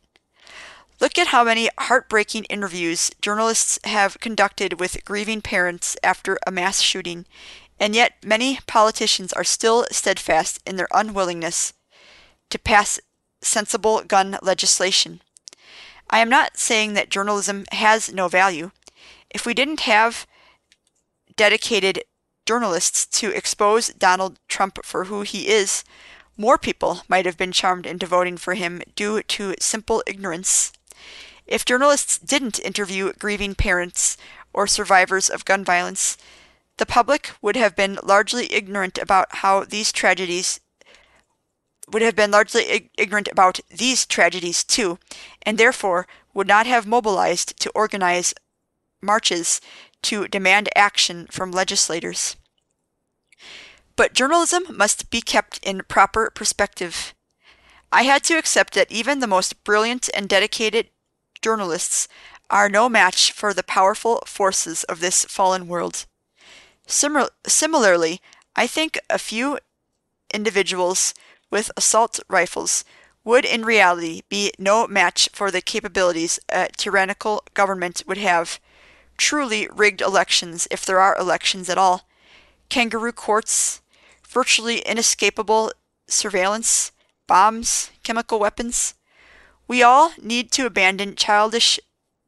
Look 1.00 1.20
at 1.20 1.28
how 1.28 1.44
many 1.44 1.70
heartbreaking 1.78 2.46
interviews 2.46 3.12
journalists 3.22 3.78
have 3.84 4.20
conducted 4.20 4.80
with 4.80 5.06
grieving 5.06 5.42
parents 5.42 5.96
after 6.02 6.40
a 6.48 6.52
mass 6.52 6.82
shooting, 6.82 7.28
and 7.80 7.94
yet 7.94 8.14
many 8.24 8.60
politicians 8.66 9.32
are 9.32 9.44
still 9.44 9.86
steadfast 9.92 10.60
in 10.66 10.76
their 10.76 10.88
unwillingness 10.92 11.74
to 12.50 12.58
pass 12.58 13.00
sensible 13.42 14.02
gun 14.04 14.40
legislation. 14.42 15.22
I 16.10 16.20
am 16.20 16.30
not 16.30 16.58
saying 16.58 16.94
that 16.94 17.12
journalism 17.12 17.66
has 17.72 18.12
no 18.12 18.28
value. 18.28 18.72
If 19.30 19.46
we 19.46 19.54
didn't 19.54 19.82
have 19.82 20.26
dedicated 21.36 22.06
journalists 22.48 23.06
to 23.20 23.30
expose 23.36 23.90
Donald 23.90 24.40
Trump 24.48 24.84
for 24.84 25.04
who 25.04 25.22
he 25.22 25.50
is, 25.50 25.84
more 26.38 26.58
people 26.58 27.04
might 27.08 27.26
have 27.28 27.38
been 27.38 27.52
charmed 27.52 27.86
into 27.86 28.08
voting 28.08 28.38
for 28.38 28.56
him 28.56 28.82
due 28.96 29.22
to 29.22 29.54
simple 29.60 30.02
ignorance. 30.08 30.72
If 31.48 31.64
journalists 31.64 32.18
didn't 32.18 32.60
interview 32.60 33.14
grieving 33.14 33.56
parents 33.56 34.18
or 34.54 34.68
survivors 34.68 35.30
of 35.30 35.46
gun 35.46 35.64
violence, 35.64 36.18
the 36.78 36.86
public 36.86 37.32
would 37.42 37.56
have 37.56 37.76
been 37.76 37.98
largely 38.04 38.52
ignorant 38.54 38.98
about 38.98 39.38
how 39.38 39.64
these 39.64 39.92
tragedies 39.92 40.60
would 41.90 42.02
have 42.02 42.16
been 42.16 42.32
largely 42.32 42.90
ignorant 42.98 43.30
about 43.32 43.62
these 43.70 44.06
tragedies 44.06 44.64
too, 44.64 45.00
and 45.44 45.58
therefore 45.58 46.06
would 46.34 46.48
not 46.48 46.68
have 46.68 46.86
mobilized 46.86 47.58
to 47.62 47.72
organize 47.72 48.34
marches 49.02 49.62
to 50.02 50.28
demand 50.28 50.68
action 50.76 51.28
from 51.32 51.52
legislators. 51.52 52.36
But 53.96 54.14
journalism 54.14 54.64
must 54.70 55.10
be 55.10 55.22
kept 55.22 55.60
in 55.64 55.82
proper 55.88 56.30
perspective. 56.30 57.14
I 57.92 58.04
had 58.04 58.24
to 58.26 58.38
accept 58.38 58.74
that 58.74 58.92
even 58.92 59.20
the 59.20 59.28
most 59.28 59.64
brilliant 59.64 60.10
and 60.14 60.28
dedicated 60.28 60.90
journalists 61.42 62.08
are 62.50 62.70
no 62.70 62.88
match 62.88 63.32
for 63.32 63.54
the 63.54 63.64
powerful 63.64 64.24
forces 64.26 64.84
of 64.86 65.00
this 65.00 65.26
fallen 65.26 65.68
world. 65.68 66.06
Simil- 66.88 67.30
similarly, 67.46 68.22
I 68.56 68.68
think 68.68 69.00
a 69.10 69.20
few 69.20 69.60
individuals 70.34 71.14
with 71.52 71.72
assault 71.78 72.20
rifles 72.30 72.84
would 73.24 73.44
in 73.44 73.66
reality 73.66 74.22
be 74.30 74.52
no 74.58 74.88
match 74.88 75.30
for 75.34 75.52
the 75.52 75.62
capabilities 75.62 76.40
a 76.50 76.70
tyrannical 76.78 77.44
government 77.54 78.04
would 78.08 78.18
have. 78.18 78.60
Truly 79.18 79.68
rigged 79.74 80.02
elections, 80.02 80.68
if 80.72 80.86
there 80.86 81.00
are 81.00 81.18
elections 81.18 81.70
at 81.70 81.78
all, 81.78 82.08
kangaroo 82.70 83.12
courts, 83.12 83.82
virtually 84.28 84.80
inescapable 84.80 85.72
surveillance, 86.08 86.92
bombs, 87.28 87.92
chemical 88.04 88.40
weapons. 88.40 88.94
We 89.68 89.84
all 89.84 90.14
need 90.22 90.52
to 90.54 90.66
abandon 90.66 91.16
childish 91.16 91.80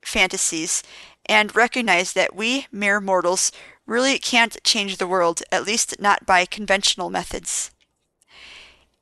fantasies 0.03 0.84
and 1.25 1.55
recognize 1.55 2.13
that 2.13 2.36
we, 2.36 2.67
mere 2.72 3.00
mortals, 3.00 3.51
really 3.86 4.19
can't 4.19 4.62
change 4.63 4.98
the 4.98 5.08
world, 5.08 5.41
at 5.51 5.65
least 5.65 6.00
not 6.00 6.25
by 6.25 6.46
conventional 6.46 7.10
methods. 7.10 7.72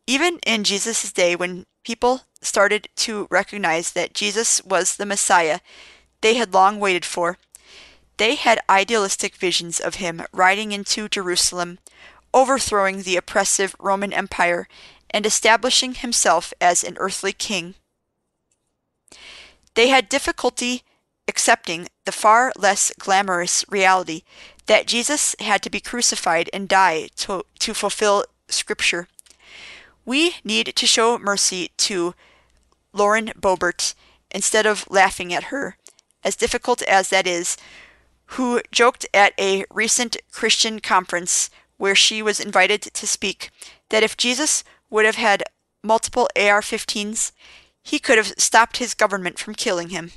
Even 0.05 0.39
in 0.45 0.63
Jesus' 0.63 1.11
day, 1.11 1.35
when 1.35 1.65
people 1.83 2.21
started 2.41 2.87
to 2.95 3.27
recognize 3.29 3.91
that 3.91 4.13
Jesus 4.13 4.63
was 4.63 4.95
the 4.95 5.05
Messiah 5.05 5.59
they 6.21 6.35
had 6.35 6.53
long 6.53 6.79
waited 6.79 7.05
for, 7.05 7.37
they 8.17 8.35
had 8.35 8.59
idealistic 8.69 9.35
visions 9.35 9.79
of 9.79 9.95
him 9.95 10.23
riding 10.31 10.71
into 10.71 11.07
Jerusalem, 11.07 11.79
overthrowing 12.33 13.03
the 13.03 13.17
oppressive 13.17 13.75
Roman 13.79 14.11
Empire, 14.11 14.67
and 15.09 15.25
establishing 15.25 15.93
himself 15.93 16.53
as 16.59 16.83
an 16.83 16.97
earthly 16.99 17.33
king. 17.33 17.75
They 19.77 19.89
had 19.89 20.09
difficulty 20.09 20.81
accepting 21.27 21.87
the 22.05 22.11
far 22.11 22.51
less 22.57 22.91
glamorous 22.97 23.63
reality 23.69 24.23
that 24.65 24.87
Jesus 24.87 25.35
had 25.39 25.61
to 25.61 25.69
be 25.69 25.79
crucified 25.79 26.49
and 26.51 26.67
die 26.67 27.09
to, 27.17 27.43
to 27.59 27.75
fulfill 27.75 28.25
Scripture. 28.47 29.07
We 30.03 30.37
need 30.43 30.75
to 30.75 30.87
show 30.87 31.19
mercy 31.19 31.69
to 31.77 32.15
Lauren 32.91 33.31
Boebert 33.39 33.93
instead 34.31 34.65
of 34.65 34.89
laughing 34.89 35.31
at 35.31 35.51
her, 35.53 35.77
as 36.23 36.35
difficult 36.35 36.81
as 36.81 37.09
that 37.09 37.27
is, 37.27 37.55
who 38.31 38.63
joked 38.71 39.05
at 39.13 39.39
a 39.39 39.63
recent 39.71 40.17
Christian 40.31 40.79
conference 40.79 41.51
where 41.77 41.93
she 41.93 42.23
was 42.23 42.39
invited 42.39 42.81
to 42.81 43.05
speak 43.05 43.51
that 43.89 44.01
if 44.01 44.17
Jesus 44.17 44.63
would 44.89 45.05
have 45.05 45.17
had 45.17 45.43
multiple 45.83 46.27
AR 46.35 46.61
15s, 46.61 47.31
he 47.87 47.99
could 47.99 48.17
have 48.17 48.33
stopped 48.37 48.77
his 48.77 48.93
government 48.93 49.39
from 49.39 49.55
killing 49.55 49.89
him. 49.89 50.11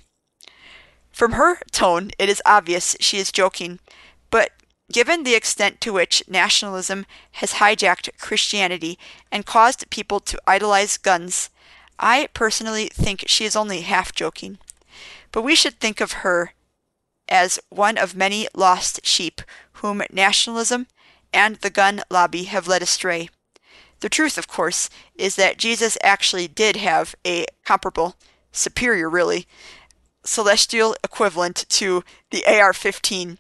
From 1.13 1.33
her 1.33 1.61
tone, 1.71 2.11
it 2.19 2.29
is 2.29 2.43
obvious 2.45 2.97
she 2.99 3.19
is 3.19 3.31
joking, 3.31 3.79
but 4.29 4.51
given 4.91 5.23
the 5.23 5.37
extent 5.37 5.81
to 5.83 5.93
which 5.93 6.25
nationalism 6.27 7.07
has 7.33 7.55
hijacked 7.55 8.19
Christianity 8.19 8.99
and 9.31 9.47
caused 9.47 9.89
people 9.89 10.19
to 10.19 10.43
idolize 10.49 10.97
guns, 10.97 11.49
I 11.97 12.29
personally 12.35 12.89
think 12.93 13.23
she 13.29 13.45
is 13.45 13.55
only 13.55 13.83
half 13.83 14.13
joking. 14.13 14.59
But 15.31 15.43
we 15.43 15.55
should 15.55 15.79
think 15.79 16.01
of 16.01 16.25
her 16.25 16.55
as 17.29 17.61
one 17.69 17.97
of 17.97 18.17
many 18.17 18.49
lost 18.53 19.07
sheep 19.07 19.43
whom 19.75 20.03
nationalism 20.11 20.89
and 21.33 21.55
the 21.59 21.71
gun 21.71 22.03
lobby 22.11 22.45
have 22.45 22.67
led 22.67 22.83
astray. 22.83 23.31
The 24.01 24.09
truth, 24.09 24.39
of 24.39 24.49
course, 24.49 24.89
is 25.15 25.37
that 25.37 25.59
Jesus 25.59 25.97
actually 26.03 26.49
did 26.49 26.77
have 26.77 27.15
a 27.27 27.47
comparable, 27.65 28.17
superior 28.51 29.09
really, 29.09 29.47
celestial 30.25 30.97
equivalent 31.05 31.67
to 31.69 32.03
the 32.31 32.45
AR 32.47 32.73
15. 32.73 33.39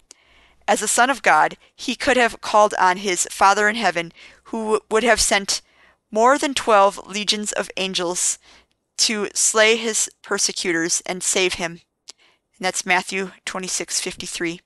As 0.68 0.82
a 0.82 0.88
Son 0.88 1.10
of 1.10 1.22
God, 1.22 1.56
he 1.74 1.96
could 1.96 2.16
have 2.16 2.40
called 2.40 2.74
on 2.78 2.98
his 2.98 3.26
Father 3.30 3.68
in 3.68 3.76
heaven, 3.76 4.12
who 4.44 4.80
would 4.90 5.02
have 5.02 5.20
sent 5.20 5.62
more 6.10 6.38
than 6.38 6.54
12 6.54 7.06
legions 7.06 7.52
of 7.52 7.70
angels 7.76 8.38
to 8.98 9.28
slay 9.34 9.76
his 9.76 10.10
persecutors 10.22 11.02
and 11.06 11.22
save 11.22 11.54
him. 11.54 11.80
And 12.56 12.66
that's 12.66 12.84
Matthew 12.84 13.32
26:53. 13.46 14.60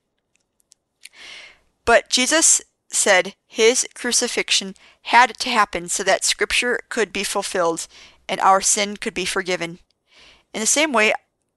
But 1.85 2.11
Jesus 2.11 2.61
said 2.91 3.35
his 3.47 3.87
crucifixion 3.95 4.75
had 5.05 5.37
to 5.39 5.51
happen 5.51 5.89
so 5.89 6.03
that 6.03 6.25
scripture 6.25 6.81
could 6.89 7.13
be 7.13 7.25
fulfilled 7.25 7.87
and 8.29 8.41
our 8.41 8.61
sin 8.61 8.97
could 8.97 9.15
be 9.15 9.27
forgiven. 9.27 9.79
In 10.55 10.61
the 10.61 10.67
same 10.67 10.93
way, 10.93 11.13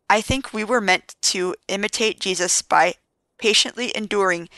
I 0.09 0.21
think 0.21 0.53
we 0.53 0.63
were 0.63 0.81
meant 0.81 1.15
to 1.23 1.55
imitate 1.67 2.19
Jesus 2.19 2.61
by 2.61 2.95
patiently 3.37 3.95
enduring 3.95 4.49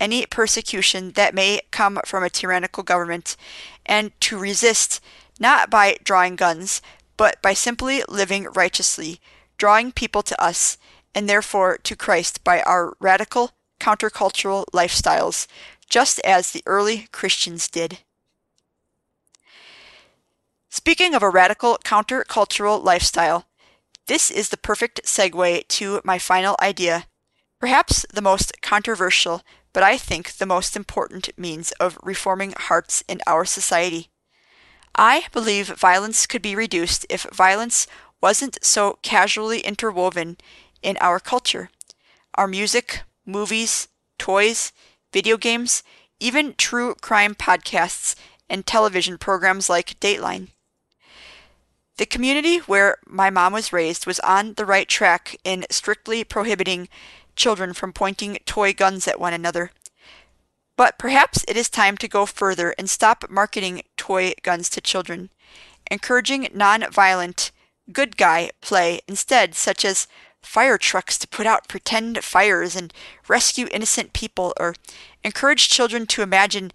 any 0.00 0.24
persecution 0.26 1.12
that 1.12 1.34
may 1.34 1.60
come 1.70 2.00
from 2.06 2.22
a 2.22 2.30
tyrannical 2.30 2.82
government 2.82 3.36
and 3.84 4.18
to 4.20 4.38
resist 4.38 5.00
not 5.38 5.68
by 5.68 5.96
drawing 6.02 6.36
guns, 6.36 6.80
but 7.16 7.42
by 7.42 7.52
simply 7.52 8.02
living 8.08 8.44
righteously, 8.54 9.20
drawing 9.58 9.92
people 9.92 10.22
to 10.22 10.40
us 10.42 10.78
and 11.14 11.28
therefore 11.28 11.76
to 11.78 11.96
Christ 11.96 12.44
by 12.44 12.62
our 12.62 12.96
radical, 13.00 13.50
countercultural 13.80 14.64
lifestyles, 14.72 15.46
just 15.88 16.18
as 16.20 16.52
the 16.52 16.62
early 16.64 17.08
Christians 17.12 17.68
did. 17.68 17.98
Speaking 20.70 21.14
of 21.14 21.22
a 21.22 21.30
radical 21.30 21.78
countercultural 21.82 22.84
lifestyle, 22.84 23.46
this 24.06 24.30
is 24.30 24.50
the 24.50 24.58
perfect 24.58 25.00
segue 25.04 25.66
to 25.68 26.00
my 26.04 26.18
final 26.18 26.56
idea, 26.60 27.06
perhaps 27.58 28.04
the 28.12 28.20
most 28.20 28.60
controversial, 28.60 29.42
but 29.72 29.82
I 29.82 29.96
think 29.96 30.32
the 30.32 30.46
most 30.46 30.76
important 30.76 31.30
means 31.38 31.72
of 31.72 31.98
reforming 32.02 32.52
hearts 32.56 33.02
in 33.08 33.20
our 33.26 33.46
society. 33.46 34.10
I 34.94 35.24
believe 35.32 35.68
violence 35.68 36.26
could 36.26 36.42
be 36.42 36.54
reduced 36.54 37.06
if 37.08 37.26
violence 37.32 37.86
wasn't 38.20 38.58
so 38.62 38.98
casually 39.02 39.60
interwoven 39.60 40.36
in 40.82 40.98
our 41.00 41.18
culture. 41.18 41.70
Our 42.34 42.46
music, 42.46 43.02
movies, 43.24 43.88
toys, 44.18 44.72
video 45.12 45.38
games, 45.38 45.82
even 46.20 46.54
true 46.58 46.94
crime 47.00 47.34
podcasts 47.34 48.14
and 48.50 48.66
television 48.66 49.16
programs 49.16 49.70
like 49.70 49.98
Dateline. 50.00 50.48
The 51.98 52.06
community 52.06 52.58
where 52.58 52.98
my 53.06 53.28
mom 53.28 53.52
was 53.52 53.72
raised 53.72 54.06
was 54.06 54.20
on 54.20 54.54
the 54.54 54.64
right 54.64 54.88
track 54.88 55.36
in 55.42 55.66
strictly 55.68 56.22
prohibiting 56.22 56.88
children 57.34 57.72
from 57.74 57.92
pointing 57.92 58.38
toy 58.46 58.72
guns 58.72 59.08
at 59.08 59.20
one 59.20 59.32
another. 59.32 59.72
But 60.76 60.96
perhaps 60.96 61.44
it 61.48 61.56
is 61.56 61.68
time 61.68 61.96
to 61.96 62.06
go 62.06 62.24
further 62.24 62.72
and 62.78 62.88
stop 62.88 63.28
marketing 63.28 63.82
toy 63.96 64.34
guns 64.44 64.70
to 64.70 64.80
children, 64.80 65.30
encouraging 65.90 66.48
non-violent, 66.54 67.50
good 67.92 68.16
guy 68.16 68.52
play 68.60 69.00
instead, 69.08 69.56
such 69.56 69.84
as 69.84 70.06
fire 70.40 70.78
trucks 70.78 71.18
to 71.18 71.26
put 71.26 71.46
out 71.48 71.66
pretend 71.66 72.22
fires 72.22 72.76
and 72.76 72.92
rescue 73.26 73.66
innocent 73.72 74.12
people, 74.12 74.54
or 74.60 74.76
encourage 75.24 75.68
children 75.68 76.06
to 76.06 76.22
imagine 76.22 76.70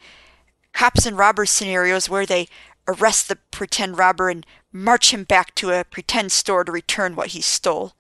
cops 0.74 1.06
and 1.06 1.18
robbers 1.18 1.50
scenarios 1.50 2.10
where 2.10 2.26
they 2.26 2.50
arrest 2.90 3.30
the 3.30 3.38
pretend 3.52 3.98
robber 3.98 4.30
and 4.30 4.46
march 4.74 5.14
him 5.14 5.24
back 5.24 5.56
to 5.56 5.72
a 5.72 5.86
pretend 5.86 6.32
store 6.32 6.64
to 6.64 6.72
return 6.72 7.16
what 7.16 7.30
he 7.30 7.42
stole, 7.42 7.94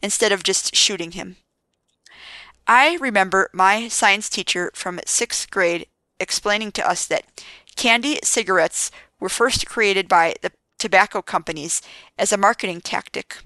instead 0.00 0.32
of 0.32 0.42
just 0.42 0.74
shooting 0.74 1.12
him. 1.12 1.36
I 2.66 2.96
remember 3.00 3.50
my 3.52 3.88
science 3.88 4.28
teacher 4.28 4.70
from 4.74 5.00
sixth 5.04 5.50
grade 5.50 5.86
explaining 6.20 6.72
to 6.72 6.88
us 6.88 7.06
that 7.06 7.24
candy 7.76 8.20
cigarettes 8.22 8.90
were 9.18 9.28
first 9.28 9.66
created 9.66 10.08
by 10.08 10.36
the 10.40 10.52
tobacco 10.78 11.20
companies 11.20 11.82
as 12.18 12.32
a 12.32 12.36
marketing 12.36 12.80
tactic. 12.80 13.38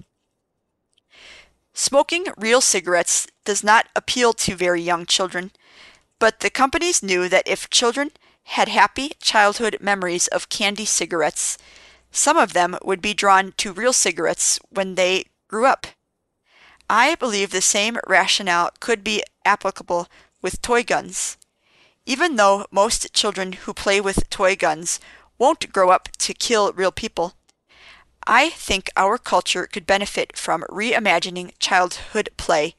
Smoking 1.73 2.27
real 2.37 2.61
cigarettes 2.61 3.27
does 3.43 3.63
not 3.63 3.87
appeal 3.95 4.31
to 4.33 4.55
very 4.55 4.81
young 4.81 5.05
children, 5.05 5.51
but 6.19 6.39
the 6.39 6.49
companies 6.49 7.03
knew 7.03 7.27
that 7.27 7.47
if 7.47 7.69
children 7.69 8.11
had 8.43 8.69
happy 8.69 9.11
childhood 9.21 9.77
memories 9.81 10.27
of 10.27 10.49
candy 10.49 10.85
cigarettes, 10.85 11.57
some 12.15 12.37
of 12.37 12.53
them 12.53 12.77
would 12.81 13.01
be 13.01 13.13
drawn 13.13 13.51
to 13.57 13.73
real 13.73 13.91
cigarettes 13.91 14.57
when 14.69 14.95
they 14.95 15.25
grew 15.49 15.65
up. 15.65 15.87
I 16.89 17.15
believe 17.15 17.51
the 17.51 17.61
same 17.61 17.97
rationale 18.07 18.71
could 18.79 19.03
be 19.03 19.21
applicable 19.43 20.07
with 20.41 20.61
toy 20.61 20.83
guns. 20.83 21.37
Even 22.05 22.37
though 22.37 22.67
most 22.71 23.13
children 23.13 23.51
who 23.53 23.73
play 23.73 23.99
with 23.99 24.29
toy 24.29 24.55
guns 24.55 24.99
won't 25.37 25.73
grow 25.73 25.89
up 25.89 26.07
to 26.19 26.33
kill 26.33 26.71
real 26.71 26.91
people, 26.91 27.33
I 28.25 28.49
think 28.49 28.89
our 28.95 29.17
culture 29.17 29.67
could 29.67 29.85
benefit 29.85 30.37
from 30.37 30.63
reimagining 30.69 31.51
childhood 31.59 32.29
play, 32.37 32.75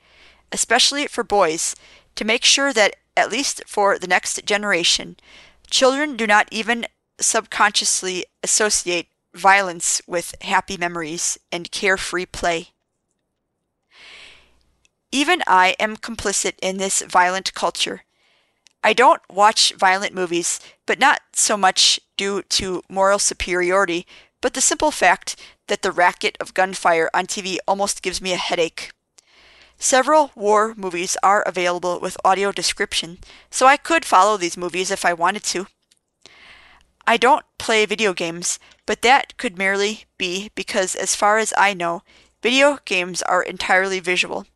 especially 0.51 1.07
for 1.09 1.23
boys, 1.23 1.77
to 2.15 2.25
make 2.25 2.45
sure 2.45 2.73
that, 2.73 2.97
at 3.17 3.31
least 3.31 3.63
for 3.67 3.99
the 3.99 4.07
next 4.07 4.45
generation, 4.47 5.17
children 5.69 6.17
do 6.17 6.27
not 6.27 6.49
even 6.51 6.87
subconsciously 7.21 8.25
associate 8.43 9.09
violence 9.37 10.03
with 10.07 10.35
happy 10.43 10.77
memories 10.77 11.39
and 11.53 11.71
carefree 11.71 12.27
play. 12.27 12.69
Even 15.13 15.43
I 15.47 15.77
am 15.79 15.97
complicit 15.97 16.55
in 16.61 16.79
this 16.79 17.03
violent 17.03 17.55
culture. 17.55 18.03
I 18.83 18.93
don't 18.93 19.23
watch 19.31 19.73
violent 19.73 20.15
movies, 20.15 20.61
but 20.87 20.99
not 20.99 21.21
so 21.33 21.57
much 21.57 21.99
due 22.17 22.43
to 22.43 22.83
moral 22.89 23.19
superiority, 23.19 24.07
but 24.41 24.55
the 24.55 24.61
simple 24.61 24.91
fact 24.91 25.37
that 25.67 25.83
the 25.83 25.93
racket 25.93 26.37
of 26.41 26.55
gunfire 26.55 27.11
on 27.13 27.27
TV 27.27 27.59
almost 27.67 28.03
gives 28.03 28.21
me 28.21 28.33
a 28.33 28.37
headache. 28.37 28.93
Several 29.79 30.31
war 30.35 30.75
movies 30.77 31.17
are 31.23 31.43
available 31.43 32.01
with 32.01 32.17
audio 32.25 32.53
description, 32.53 33.19
so 33.51 33.67
I 33.67 33.77
could 33.77 34.05
follow 34.05 34.37
these 34.37 34.57
movies 34.57 34.91
if 34.91 35.05
I 35.05 35.13
wanted 35.13 35.45
to. 35.45 35.67
I 37.07 37.17
don't 37.17 37.45
play 37.59 37.87
video 37.87 38.13
games, 38.13 38.59
but 38.85 39.03
that 39.03 39.37
could 39.37 39.57
merely 39.57 40.05
be 40.19 40.51
because, 40.55 40.97
as 40.97 41.15
far 41.15 41.39
as 41.39 41.55
I 41.57 41.73
know, 41.73 42.03
video 42.43 42.79
games 42.85 43.23
are 43.23 43.43
entirely 43.43 44.01
visual. 44.01 44.47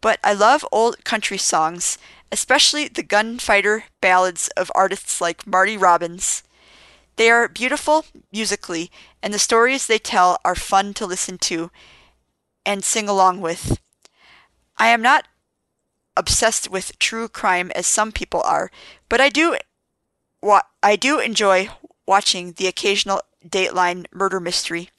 But 0.00 0.18
I 0.24 0.32
love 0.32 0.66
old 0.72 1.04
country 1.04 1.38
songs, 1.38 1.98
especially 2.32 2.88
the 2.88 3.04
gunfighter 3.04 3.84
ballads 4.00 4.48
of 4.56 4.72
artists 4.74 5.20
like 5.20 5.46
Marty 5.46 5.76
Robbins. 5.76 6.42
They 7.16 7.30
are 7.30 7.46
beautiful 7.46 8.06
musically, 8.32 8.90
and 9.22 9.32
the 9.32 9.38
stories 9.38 9.86
they 9.86 9.98
tell 9.98 10.38
are 10.44 10.56
fun 10.56 10.94
to 10.94 11.06
listen 11.06 11.38
to 11.38 11.70
and 12.66 12.82
sing 12.82 13.08
along 13.08 13.40
with. 13.40 13.78
I 14.78 14.88
am 14.88 15.02
not 15.02 15.28
obsessed 16.16 16.70
with 16.70 16.98
true 16.98 17.28
crime 17.28 17.70
as 17.74 17.86
some 17.86 18.10
people 18.10 18.42
are, 18.42 18.70
but 19.08 19.20
I 19.20 19.28
do 19.28 19.56
wa- 20.42 20.62
I 20.82 20.96
do 20.96 21.18
enjoy 21.18 21.70
watching 22.06 22.52
the 22.52 22.66
occasional 22.66 23.22
Dateline 23.46 24.06
murder 24.12 24.40
mystery. 24.40 24.90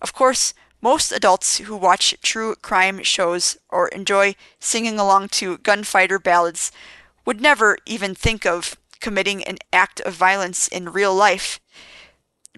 Of 0.00 0.12
course, 0.12 0.54
most 0.80 1.12
adults 1.12 1.58
who 1.58 1.76
watch 1.76 2.16
true 2.22 2.56
crime 2.56 3.02
shows 3.04 3.56
or 3.70 3.88
enjoy 3.88 4.34
singing 4.60 4.98
along 4.98 5.28
to 5.30 5.58
gunfighter 5.58 6.18
ballads 6.18 6.72
would 7.24 7.40
never 7.40 7.78
even 7.86 8.14
think 8.14 8.44
of 8.44 8.76
committing 9.00 9.44
an 9.44 9.58
act 9.72 10.00
of 10.00 10.14
violence 10.14 10.68
in 10.68 10.92
real 10.92 11.14
life. 11.14 11.60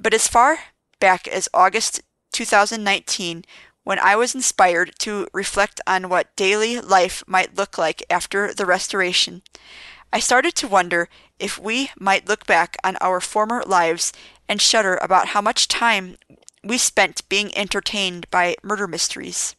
But 0.00 0.14
as 0.14 0.28
far 0.28 0.58
back 1.00 1.26
as 1.28 1.48
August 1.52 2.00
2019, 2.32 3.44
when 3.82 3.98
I 3.98 4.16
was 4.16 4.34
inspired 4.34 4.98
to 5.00 5.26
reflect 5.32 5.80
on 5.86 6.08
what 6.08 6.34
daily 6.36 6.80
life 6.80 7.24
might 7.26 7.56
look 7.56 7.76
like 7.76 8.02
after 8.08 8.54
the 8.54 8.66
restoration, 8.66 9.42
I 10.12 10.20
started 10.20 10.54
to 10.56 10.68
wonder 10.68 11.08
if 11.44 11.58
we 11.58 11.90
might 12.00 12.26
look 12.26 12.46
back 12.46 12.74
on 12.82 12.96
our 13.02 13.20
former 13.20 13.62
lives 13.66 14.14
and 14.48 14.62
shudder 14.62 14.98
about 15.02 15.28
how 15.28 15.42
much 15.42 15.68
time 15.68 16.16
we 16.64 16.78
spent 16.78 17.28
being 17.28 17.54
entertained 17.54 18.26
by 18.30 18.56
murder 18.62 18.88
mysteries. 18.88 19.54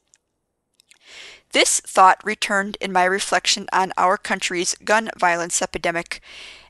This 1.51 1.79
thought 1.81 2.25
returned 2.25 2.75
in 2.81 2.91
my 2.91 3.03
reflection 3.03 3.67
on 3.71 3.93
our 3.97 4.17
country's 4.17 4.73
gun 4.83 5.11
violence 5.15 5.61
epidemic, 5.61 6.21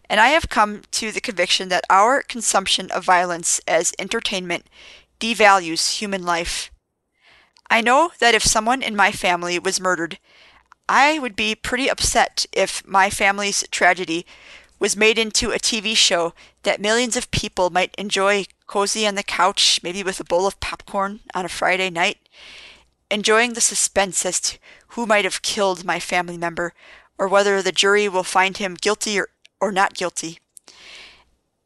and 0.09 0.19
I 0.19 0.27
have 0.27 0.49
come 0.49 0.81
to 0.91 1.13
the 1.13 1.21
conviction 1.21 1.69
that 1.69 1.85
our 1.89 2.21
consumption 2.21 2.91
of 2.91 3.05
violence 3.05 3.61
as 3.65 3.93
entertainment 3.97 4.65
devalues 5.21 5.99
human 5.99 6.25
life. 6.25 6.71
I 7.69 7.79
know 7.79 8.11
that 8.19 8.35
if 8.35 8.43
someone 8.43 8.81
in 8.81 8.97
my 8.97 9.13
family 9.13 9.57
was 9.59 9.79
murdered, 9.79 10.19
I 10.89 11.19
would 11.19 11.37
be 11.37 11.55
pretty 11.55 11.89
upset 11.89 12.45
if 12.51 12.85
my 12.85 13.09
family's 13.09 13.63
tragedy 13.71 14.25
was 14.79 14.97
made 14.97 15.17
into 15.17 15.51
a 15.51 15.59
TV 15.59 15.95
show 15.95 16.33
that 16.63 16.81
millions 16.81 17.15
of 17.15 17.31
people 17.31 17.69
might 17.69 17.95
enjoy 17.97 18.45
cozy 18.67 19.07
on 19.07 19.15
the 19.15 19.23
couch, 19.23 19.79
maybe 19.83 20.03
with 20.03 20.19
a 20.19 20.25
bowl 20.25 20.45
of 20.45 20.59
popcorn 20.59 21.21
on 21.33 21.45
a 21.45 21.49
Friday 21.49 21.89
night, 21.89 22.17
enjoying 23.09 23.53
the 23.53 23.61
suspense 23.61 24.25
as 24.25 24.39
to 24.39 24.57
who 24.89 25.05
might 25.05 25.25
have 25.25 25.41
killed 25.41 25.85
my 25.85 25.99
family 25.99 26.37
member 26.37 26.73
or 27.17 27.27
whether 27.27 27.61
the 27.61 27.71
jury 27.71 28.09
will 28.09 28.23
find 28.23 28.57
him 28.57 28.75
guilty 28.75 29.19
or, 29.19 29.29
or 29.61 29.71
not 29.71 29.93
guilty. 29.93 30.39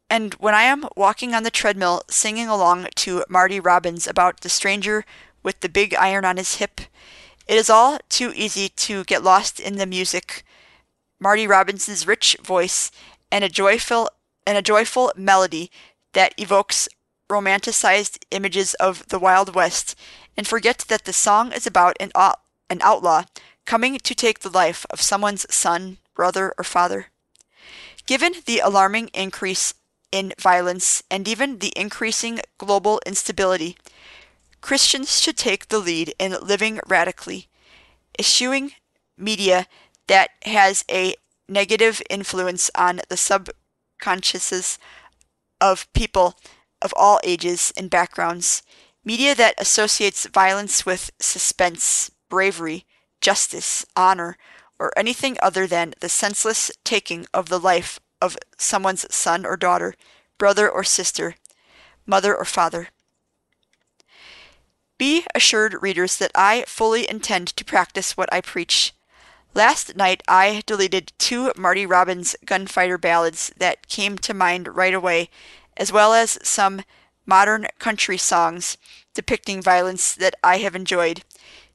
And 0.08 0.34
when 0.34 0.54
I 0.54 0.62
am 0.62 0.88
walking 0.96 1.34
on 1.34 1.44
the 1.44 1.50
treadmill 1.50 2.02
singing 2.10 2.48
along 2.48 2.88
to 2.96 3.24
Marty 3.28 3.60
Robbins 3.60 4.06
about 4.06 4.40
the 4.40 4.48
stranger 4.48 5.04
with 5.42 5.60
the 5.60 5.68
big 5.68 5.94
iron 5.94 6.24
on 6.24 6.36
his 6.36 6.56
hip, 6.56 6.80
it 7.46 7.56
is 7.56 7.70
all 7.70 7.98
too 8.08 8.32
easy 8.34 8.68
to 8.68 9.04
get 9.04 9.22
lost 9.22 9.60
in 9.60 9.76
the 9.76 9.86
music, 9.86 10.44
Marty 11.20 11.46
Robbins's 11.46 12.06
rich 12.06 12.36
voice, 12.42 12.90
and 13.30 13.44
a 13.44 13.48
joyful 13.48 14.08
and 14.46 14.56
a 14.56 14.62
joyful 14.62 15.12
melody 15.14 15.70
that 16.14 16.34
evokes 16.38 16.88
romanticized 17.28 18.24
images 18.30 18.74
of 18.74 19.06
the 19.08 19.18
Wild 19.18 19.54
West 19.54 19.94
and 20.36 20.48
forget 20.48 20.78
that 20.88 21.04
the 21.04 21.12
song 21.12 21.52
is 21.52 21.66
about 21.66 21.96
an, 22.00 22.10
out- 22.14 22.40
an 22.68 22.80
outlaw 22.82 23.24
coming 23.66 23.98
to 23.98 24.14
take 24.14 24.40
the 24.40 24.48
life 24.48 24.86
of 24.90 25.00
someone's 25.00 25.46
son, 25.54 25.98
brother, 26.14 26.52
or 26.58 26.64
father. 26.64 27.06
Given 28.06 28.32
the 28.46 28.58
alarming 28.58 29.08
increase 29.14 29.74
in 30.10 30.32
violence 30.40 31.02
and 31.10 31.28
even 31.28 31.58
the 31.58 31.72
increasing 31.76 32.40
global 32.58 33.00
instability, 33.06 33.76
Christians 34.60 35.20
should 35.20 35.36
take 35.36 35.68
the 35.68 35.78
lead 35.78 36.14
in 36.18 36.36
living 36.42 36.80
radically, 36.88 37.48
eschewing 38.18 38.72
media 39.16 39.66
that 40.10 40.30
has 40.44 40.84
a 40.90 41.14
negative 41.48 42.02
influence 42.10 42.68
on 42.74 42.96
the 43.08 43.14
subconsciouses 43.14 44.76
of 45.60 45.86
people 45.92 46.34
of 46.82 46.92
all 46.96 47.20
ages 47.22 47.72
and 47.76 47.88
backgrounds, 47.88 48.64
media 49.04 49.36
that 49.36 49.54
associates 49.56 50.26
violence 50.26 50.84
with 50.84 51.12
suspense, 51.20 52.10
bravery, 52.28 52.84
justice, 53.20 53.86
honor, 53.94 54.36
or 54.80 54.92
anything 54.98 55.36
other 55.40 55.64
than 55.64 55.94
the 56.00 56.08
senseless 56.08 56.72
taking 56.82 57.24
of 57.32 57.48
the 57.48 57.60
life 57.60 58.00
of 58.20 58.36
someone's 58.58 59.06
son 59.14 59.46
or 59.46 59.56
daughter, 59.56 59.94
brother 60.38 60.68
or 60.68 60.82
sister, 60.82 61.36
mother 62.04 62.34
or 62.36 62.44
father. 62.44 62.88
Be 64.98 65.24
assured, 65.36 65.80
readers, 65.80 66.16
that 66.16 66.32
I 66.34 66.64
fully 66.66 67.08
intend 67.08 67.46
to 67.54 67.64
practice 67.64 68.16
what 68.16 68.32
I 68.32 68.40
preach. 68.40 68.92
Last 69.54 69.96
night 69.96 70.22
I 70.28 70.62
deleted 70.64 71.12
two 71.18 71.52
Marty 71.56 71.84
Robbins 71.84 72.36
gunfighter 72.44 72.98
ballads 72.98 73.52
that 73.56 73.88
came 73.88 74.16
to 74.18 74.32
mind 74.32 74.76
right 74.76 74.94
away 74.94 75.28
as 75.76 75.90
well 75.90 76.14
as 76.14 76.38
some 76.42 76.82
modern 77.26 77.66
country 77.78 78.16
songs 78.16 78.76
depicting 79.14 79.60
violence 79.60 80.14
that 80.14 80.34
I 80.44 80.58
have 80.58 80.76
enjoyed. 80.76 81.24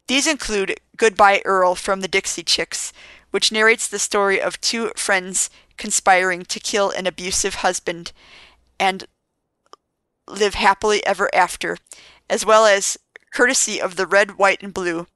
These 0.08 0.28
include 0.28 0.80
Goodbye 0.96 1.42
Earl 1.44 1.76
from 1.76 2.02
the 2.02 2.08
Dixie 2.08 2.44
Chicks, 2.44 2.94
which 3.32 3.52
narrates 3.52 3.88
the 3.88 4.00
story 4.00 4.40
of 4.40 4.62
two 4.62 4.92
friends 4.96 5.50
conspiring 5.78 6.44
to 6.46 6.60
kill 6.60 6.92
an 6.92 7.08
abusive 7.08 7.56
husband 7.56 8.14
and 8.80 9.06
live 10.28 10.54
happily 10.54 11.06
ever 11.06 11.34
after, 11.34 11.78
as 12.30 12.46
well 12.46 12.66
as 12.66 12.98
Courtesy 13.34 13.82
of 13.82 13.96
the 13.96 14.08
Red, 14.08 14.38
White, 14.38 14.64
and 14.64 14.74
Blue 14.74 15.08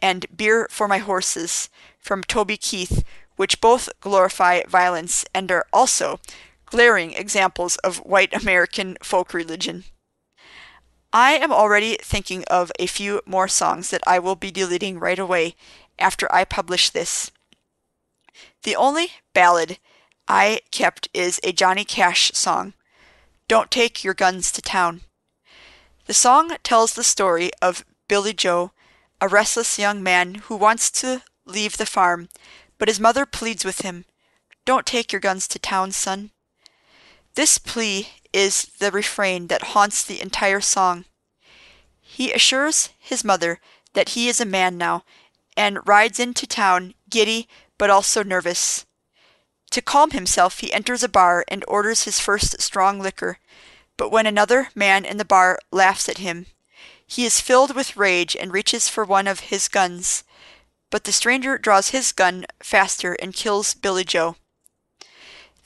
and 0.00 0.26
Beer 0.34 0.66
for 0.70 0.88
My 0.88 0.98
Horses 0.98 1.68
from 2.00 2.22
Toby 2.22 2.56
Keith, 2.56 3.04
which 3.36 3.60
both 3.60 3.88
glorify 4.00 4.62
violence 4.68 5.24
and 5.34 5.50
are 5.50 5.66
also 5.72 6.20
glaring 6.66 7.12
examples 7.12 7.76
of 7.78 7.98
white 7.98 8.34
American 8.34 8.96
folk 9.02 9.34
religion. 9.34 9.84
I 11.12 11.32
am 11.32 11.52
already 11.52 11.96
thinking 12.00 12.44
of 12.44 12.70
a 12.78 12.86
few 12.86 13.20
more 13.26 13.48
songs 13.48 13.90
that 13.90 14.02
I 14.06 14.18
will 14.18 14.36
be 14.36 14.50
deleting 14.50 14.98
right 15.00 15.18
away 15.18 15.56
after 15.98 16.32
I 16.32 16.44
publish 16.44 16.90
this. 16.90 17.30
The 18.62 18.76
only 18.76 19.12
ballad 19.34 19.78
I 20.28 20.60
kept 20.70 21.08
is 21.12 21.40
a 21.42 21.52
Johnny 21.52 21.84
Cash 21.84 22.30
song, 22.34 22.74
Don't 23.48 23.70
Take 23.70 24.04
Your 24.04 24.14
Guns 24.14 24.52
to 24.52 24.62
Town. 24.62 25.00
The 26.06 26.14
song 26.14 26.56
tells 26.62 26.94
the 26.94 27.04
story 27.04 27.50
of 27.60 27.84
Billy 28.06 28.32
Joe, 28.32 28.70
a 29.20 29.28
restless 29.28 29.78
young 29.78 30.02
man 30.02 30.36
who 30.36 30.56
wants 30.56 30.90
to 30.92 31.22
leave 31.44 31.76
the 31.76 31.86
farm, 31.86 32.28
but 32.78 32.88
his 32.88 33.00
mother 33.00 33.26
pleads 33.26 33.64
with 33.64 33.80
him, 33.80 34.04
Don't 34.64 34.86
take 34.86 35.12
your 35.12 35.20
guns 35.20 35.46
to 35.48 35.58
town, 35.58 35.92
son. 35.92 36.30
This 37.34 37.58
plea 37.58 38.08
is 38.32 38.64
the 38.78 38.90
refrain 38.90 39.46
that 39.48 39.74
haunts 39.74 40.04
the 40.04 40.20
entire 40.20 40.60
song. 40.60 41.04
He 42.00 42.32
assures 42.32 42.90
his 42.98 43.24
mother 43.24 43.60
that 43.94 44.10
he 44.10 44.28
is 44.28 44.40
a 44.40 44.44
man 44.44 44.76
now 44.76 45.04
and 45.56 45.86
rides 45.86 46.18
into 46.18 46.46
town 46.46 46.94
giddy 47.08 47.48
but 47.78 47.90
also 47.90 48.22
nervous. 48.22 48.84
To 49.70 49.80
calm 49.80 50.10
himself, 50.10 50.58
he 50.58 50.72
enters 50.72 51.02
a 51.02 51.08
bar 51.08 51.44
and 51.48 51.64
orders 51.68 52.04
his 52.04 52.18
first 52.18 52.60
strong 52.60 52.98
liquor. 52.98 53.38
But 53.96 54.10
when 54.10 54.26
another 54.26 54.68
man 54.74 55.04
in 55.04 55.16
the 55.16 55.24
bar 55.24 55.58
laughs 55.70 56.08
at 56.08 56.18
him, 56.18 56.46
he 57.06 57.24
is 57.24 57.40
filled 57.40 57.74
with 57.74 57.96
rage 57.96 58.36
and 58.36 58.52
reaches 58.52 58.88
for 58.88 59.04
one 59.04 59.26
of 59.26 59.40
his 59.40 59.68
guns. 59.68 60.24
But 60.90 61.04
the 61.04 61.12
stranger 61.12 61.56
draws 61.56 61.90
his 61.90 62.12
gun 62.12 62.46
faster 62.62 63.14
and 63.14 63.32
kills 63.32 63.74
Billy 63.74 64.04
Joe. 64.04 64.36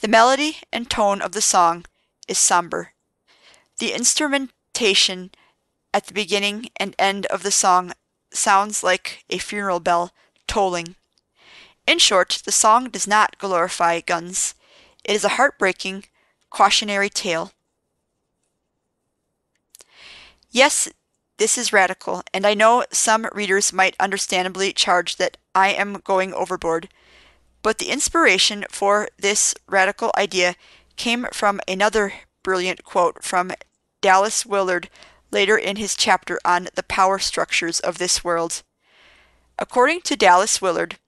The 0.00 0.08
melody 0.08 0.58
and 0.72 0.90
tone 0.90 1.22
of 1.22 1.32
the 1.32 1.40
song 1.40 1.87
is 2.28 2.38
somber. 2.38 2.92
The 3.78 3.92
instrumentation 3.92 5.30
at 5.94 6.06
the 6.06 6.14
beginning 6.14 6.68
and 6.76 6.94
end 6.98 7.24
of 7.26 7.42
the 7.42 7.50
song 7.50 7.92
sounds 8.30 8.82
like 8.82 9.24
a 9.30 9.38
funeral 9.38 9.80
bell 9.80 10.12
tolling. 10.46 10.94
In 11.87 11.98
short, 11.98 12.42
the 12.44 12.52
song 12.52 12.90
does 12.90 13.06
not 13.06 13.38
glorify 13.38 14.00
guns. 14.00 14.54
It 15.04 15.14
is 15.14 15.24
a 15.24 15.37
heartbreaking, 15.37 16.04
cautionary 16.50 17.08
tale. 17.08 17.52
Yes, 20.50 20.88
this 21.36 21.58
is 21.58 21.72
radical, 21.72 22.22
and 22.32 22.46
I 22.46 22.54
know 22.54 22.84
some 22.92 23.26
readers 23.32 23.72
might 23.72 23.96
understandably 23.98 24.72
charge 24.72 25.16
that 25.16 25.36
I 25.54 25.70
am 25.70 26.00
going 26.04 26.32
overboard. 26.32 26.88
But 27.62 27.78
the 27.78 27.90
inspiration 27.90 28.64
for 28.70 29.08
this 29.18 29.54
radical 29.66 30.12
idea 30.16 30.54
came 30.96 31.26
from 31.32 31.60
another 31.66 32.12
brilliant 32.42 32.84
quote 32.84 33.24
from 33.24 33.52
Dallas 34.00 34.46
Willard 34.46 34.90
later 35.30 35.56
in 35.56 35.76
his 35.76 35.96
chapter 35.96 36.38
on 36.44 36.68
the 36.74 36.82
power 36.82 37.18
structures 37.18 37.80
of 37.80 37.98
this 37.98 38.22
world. 38.22 38.62
According 39.58 40.02
to 40.02 40.16
Dallas 40.16 40.62
Willard, 40.62 40.98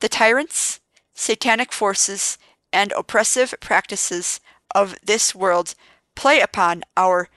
the 0.00 0.08
tyrants, 0.08 0.80
satanic 1.14 1.72
forces, 1.72 2.38
and 2.72 2.92
oppressive 2.92 3.54
practices 3.60 4.40
of 4.74 4.96
this 5.02 5.34
world 5.34 5.74
play 6.14 6.40
upon 6.40 6.82
our 6.96 7.28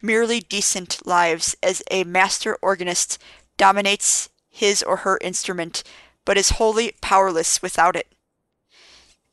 merely 0.00 0.40
decent 0.40 1.06
lives 1.06 1.56
as 1.62 1.82
a 1.90 2.04
master 2.04 2.56
organist 2.62 3.18
dominates 3.56 4.28
his 4.48 4.82
or 4.82 4.98
her 4.98 5.18
instrument, 5.20 5.82
but 6.24 6.36
is 6.36 6.50
wholly 6.50 6.94
powerless 7.00 7.62
without 7.62 7.96
it. 7.96 8.08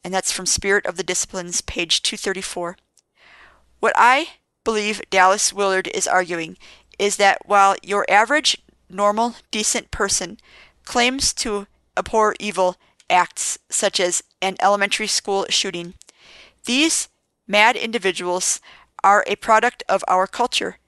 And 0.03 0.13
that's 0.13 0.31
from 0.31 0.45
Spirit 0.45 0.85
of 0.85 0.97
the 0.97 1.03
Disciplines, 1.03 1.61
page 1.61 2.03
234. 2.03 2.77
What 3.79 3.93
I 3.95 4.29
believe 4.63 5.01
Dallas 5.09 5.51
Willard 5.51 5.87
is 5.87 6.07
arguing 6.07 6.57
is 6.99 7.17
that 7.17 7.39
while 7.45 7.75
your 7.81 8.05
average, 8.09 8.57
normal, 8.89 9.35
decent 9.51 9.91
person 9.91 10.37
claims 10.83 11.33
to 11.33 11.67
abhor 11.97 12.35
evil 12.39 12.75
acts 13.09 13.57
such 13.69 13.99
as 13.99 14.23
an 14.41 14.55
elementary 14.61 15.07
school 15.07 15.45
shooting, 15.49 15.93
these 16.65 17.09
mad 17.47 17.75
individuals 17.75 18.59
are 19.05 19.23
a 19.27 19.35
product 19.35 19.83
of 19.87 20.03
our 20.07 20.25
culture. 20.25 20.79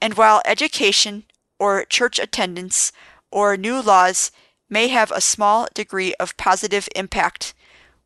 And 0.00 0.14
while 0.14 0.40
education 0.46 1.24
or 1.58 1.84
church 1.84 2.20
attendance 2.20 2.92
or 3.32 3.56
new 3.56 3.82
laws 3.82 4.30
may 4.70 4.88
have 4.88 5.10
a 5.10 5.20
small 5.20 5.66
degree 5.74 6.14
of 6.20 6.36
positive 6.36 6.88
impact, 6.94 7.52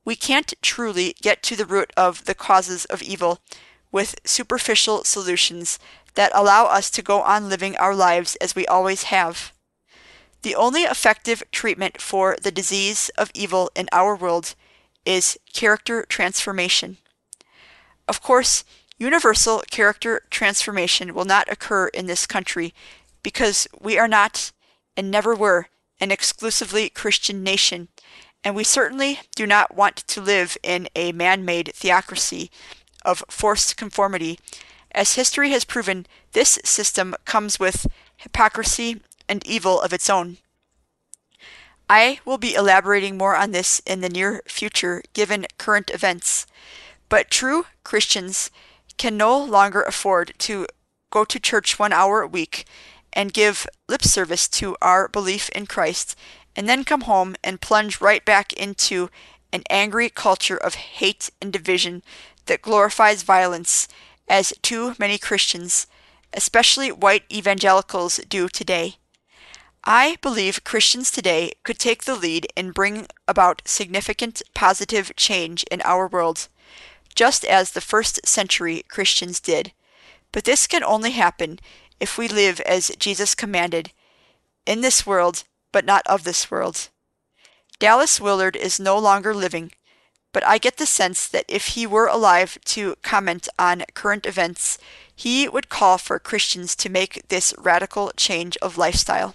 we 0.04 0.16
can't 0.16 0.54
truly 0.62 1.14
get 1.20 1.42
to 1.42 1.56
the 1.56 1.66
root 1.66 1.92
of 1.94 2.24
the 2.24 2.34
causes 2.34 2.86
of 2.86 3.02
evil 3.02 3.40
with 3.92 4.16
superficial 4.24 5.04
solutions 5.04 5.78
that 6.14 6.32
allow 6.34 6.64
us 6.64 6.90
to 6.90 7.02
go 7.02 7.20
on 7.20 7.50
living 7.50 7.76
our 7.76 7.94
lives 7.94 8.34
as 8.36 8.56
we 8.56 8.66
always 8.66 9.04
have. 9.04 9.52
The 10.42 10.54
only 10.54 10.82
effective 10.82 11.42
treatment 11.52 12.00
for 12.00 12.36
the 12.42 12.50
disease 12.50 13.10
of 13.18 13.30
evil 13.34 13.70
in 13.76 13.88
our 13.92 14.16
world 14.16 14.54
is 15.04 15.38
character 15.52 16.06
transformation. 16.08 16.96
Of 18.06 18.22
course, 18.22 18.64
Universal 18.98 19.62
character 19.70 20.22
transformation 20.28 21.14
will 21.14 21.24
not 21.24 21.50
occur 21.50 21.86
in 21.88 22.06
this 22.06 22.26
country 22.26 22.74
because 23.22 23.68
we 23.80 23.96
are 23.96 24.08
not 24.08 24.50
and 24.96 25.10
never 25.10 25.34
were 25.34 25.68
an 26.00 26.10
exclusively 26.10 26.88
Christian 26.88 27.42
nation, 27.42 27.88
and 28.42 28.56
we 28.56 28.64
certainly 28.64 29.20
do 29.36 29.46
not 29.46 29.74
want 29.74 29.96
to 29.96 30.20
live 30.20 30.56
in 30.62 30.88
a 30.96 31.12
man 31.12 31.44
made 31.44 31.72
theocracy 31.74 32.50
of 33.04 33.24
forced 33.28 33.76
conformity. 33.76 34.38
As 34.92 35.14
history 35.14 35.50
has 35.50 35.64
proven, 35.64 36.06
this 36.32 36.58
system 36.64 37.14
comes 37.24 37.60
with 37.60 37.86
hypocrisy 38.16 39.00
and 39.28 39.46
evil 39.46 39.80
of 39.80 39.92
its 39.92 40.10
own. 40.10 40.38
I 41.88 42.20
will 42.24 42.38
be 42.38 42.54
elaborating 42.54 43.16
more 43.16 43.36
on 43.36 43.52
this 43.52 43.80
in 43.86 44.00
the 44.00 44.08
near 44.08 44.42
future 44.46 45.02
given 45.14 45.46
current 45.56 45.90
events. 45.90 46.46
But 47.08 47.30
true 47.30 47.66
Christians 47.84 48.50
can 48.98 49.16
no 49.16 49.38
longer 49.38 49.82
afford 49.82 50.34
to 50.38 50.66
go 51.10 51.24
to 51.24 51.40
church 51.40 51.78
one 51.78 51.92
hour 51.92 52.20
a 52.20 52.28
week 52.28 52.66
and 53.12 53.32
give 53.32 53.66
lip 53.88 54.02
service 54.02 54.46
to 54.48 54.76
our 54.82 55.08
belief 55.08 55.48
in 55.50 55.66
Christ, 55.66 56.14
and 56.54 56.68
then 56.68 56.84
come 56.84 57.02
home 57.02 57.36
and 57.42 57.60
plunge 57.60 58.00
right 58.00 58.24
back 58.24 58.52
into 58.52 59.08
an 59.52 59.62
angry 59.70 60.10
culture 60.10 60.56
of 60.56 60.74
hate 60.74 61.30
and 61.40 61.52
division 61.52 62.02
that 62.46 62.62
glorifies 62.62 63.22
violence, 63.22 63.88
as 64.28 64.52
too 64.60 64.94
many 64.98 65.16
Christians, 65.16 65.86
especially 66.34 66.92
white 66.92 67.24
evangelicals, 67.32 68.20
do 68.28 68.48
today. 68.48 68.96
I 69.84 70.18
believe 70.20 70.64
Christians 70.64 71.10
today 71.10 71.52
could 71.62 71.78
take 71.78 72.04
the 72.04 72.16
lead 72.16 72.46
in 72.56 72.72
bringing 72.72 73.06
about 73.26 73.62
significant 73.64 74.42
positive 74.52 75.16
change 75.16 75.64
in 75.70 75.80
our 75.82 76.06
world 76.06 76.48
just 77.18 77.44
as 77.44 77.72
the 77.72 77.80
first 77.80 78.24
century 78.24 78.84
Christians 78.86 79.40
did. 79.40 79.72
But 80.30 80.44
this 80.44 80.68
can 80.68 80.84
only 80.84 81.10
happen 81.10 81.58
if 81.98 82.16
we 82.16 82.28
live 82.28 82.60
as 82.60 82.92
Jesus 82.96 83.34
commanded, 83.34 83.90
in 84.66 84.82
this 84.82 85.04
world, 85.04 85.42
but 85.72 85.84
not 85.84 86.06
of 86.06 86.22
this 86.22 86.48
world. 86.48 86.90
Dallas 87.80 88.20
Willard 88.20 88.54
is 88.54 88.78
no 88.78 88.96
longer 88.96 89.34
living, 89.34 89.72
but 90.32 90.46
I 90.46 90.58
get 90.58 90.76
the 90.76 90.86
sense 90.86 91.26
that 91.26 91.44
if 91.48 91.74
he 91.74 91.88
were 91.88 92.06
alive 92.06 92.56
to 92.66 92.94
comment 93.02 93.48
on 93.58 93.82
current 93.94 94.24
events, 94.24 94.78
he 95.12 95.48
would 95.48 95.68
call 95.68 95.98
for 95.98 96.20
Christians 96.20 96.76
to 96.76 96.88
make 96.88 97.26
this 97.30 97.52
radical 97.58 98.12
change 98.16 98.56
of 98.58 98.78
lifestyle. 98.78 99.34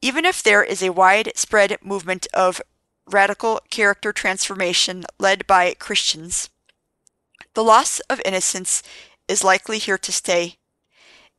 Even 0.00 0.24
if 0.24 0.42
there 0.42 0.64
is 0.64 0.82
a 0.82 0.88
widespread 0.92 1.76
movement 1.82 2.26
of 2.32 2.62
radical 3.10 3.60
character 3.70 4.12
transformation 4.12 5.04
led 5.18 5.46
by 5.46 5.74
Christians. 5.74 6.50
The 7.54 7.64
loss 7.64 8.00
of 8.10 8.20
innocence 8.24 8.82
is 9.28 9.44
likely 9.44 9.78
here 9.78 9.98
to 9.98 10.12
stay. 10.12 10.56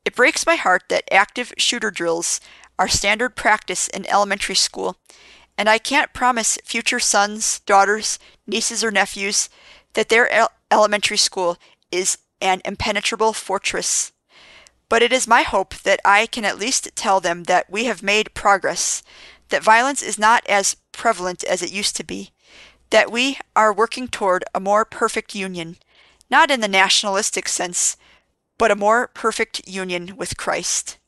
It 0.04 0.16
breaks 0.16 0.46
my 0.46 0.56
heart 0.56 0.84
that 0.88 1.12
active 1.12 1.52
shooter 1.58 1.90
drills 1.90 2.40
are 2.78 2.88
standard 2.88 3.36
practice 3.36 3.88
in 3.88 4.08
elementary 4.08 4.54
school, 4.54 4.96
and 5.56 5.68
I 5.68 5.78
can't 5.78 6.12
promise 6.12 6.58
future 6.64 7.00
sons, 7.00 7.60
daughters, 7.60 8.18
nieces, 8.46 8.84
or 8.84 8.90
nephews 8.90 9.48
that 9.94 10.08
their 10.08 10.48
elementary 10.70 11.16
school 11.16 11.56
is 11.90 12.18
an 12.40 12.62
impenetrable 12.64 13.32
fortress. 13.32 14.12
But 14.88 15.02
it 15.02 15.12
is 15.12 15.26
my 15.26 15.42
hope 15.42 15.74
that 15.82 16.00
I 16.04 16.26
can 16.26 16.44
at 16.44 16.58
least 16.58 16.94
tell 16.94 17.20
them 17.20 17.44
that 17.44 17.68
we 17.68 17.84
have 17.84 18.02
made 18.02 18.32
progress, 18.32 19.02
that 19.48 19.62
violence 19.62 20.02
is 20.02 20.18
not 20.18 20.46
as 20.46 20.76
prevalent 20.98 21.44
as 21.44 21.62
it 21.62 21.72
used 21.72 21.96
to 21.96 22.04
be, 22.04 22.32
that 22.90 23.10
we 23.10 23.38
are 23.56 23.72
working 23.72 24.08
toward 24.08 24.44
a 24.54 24.60
more 24.60 24.84
perfect 24.84 25.34
union, 25.34 25.76
not 26.28 26.50
in 26.50 26.60
the 26.60 26.68
nationalistic 26.68 27.48
sense, 27.48 27.96
but 28.58 28.70
a 28.70 28.76
more 28.76 29.06
perfect 29.06 29.66
union 29.66 30.16
with 30.16 30.36
Christ. 30.36 30.98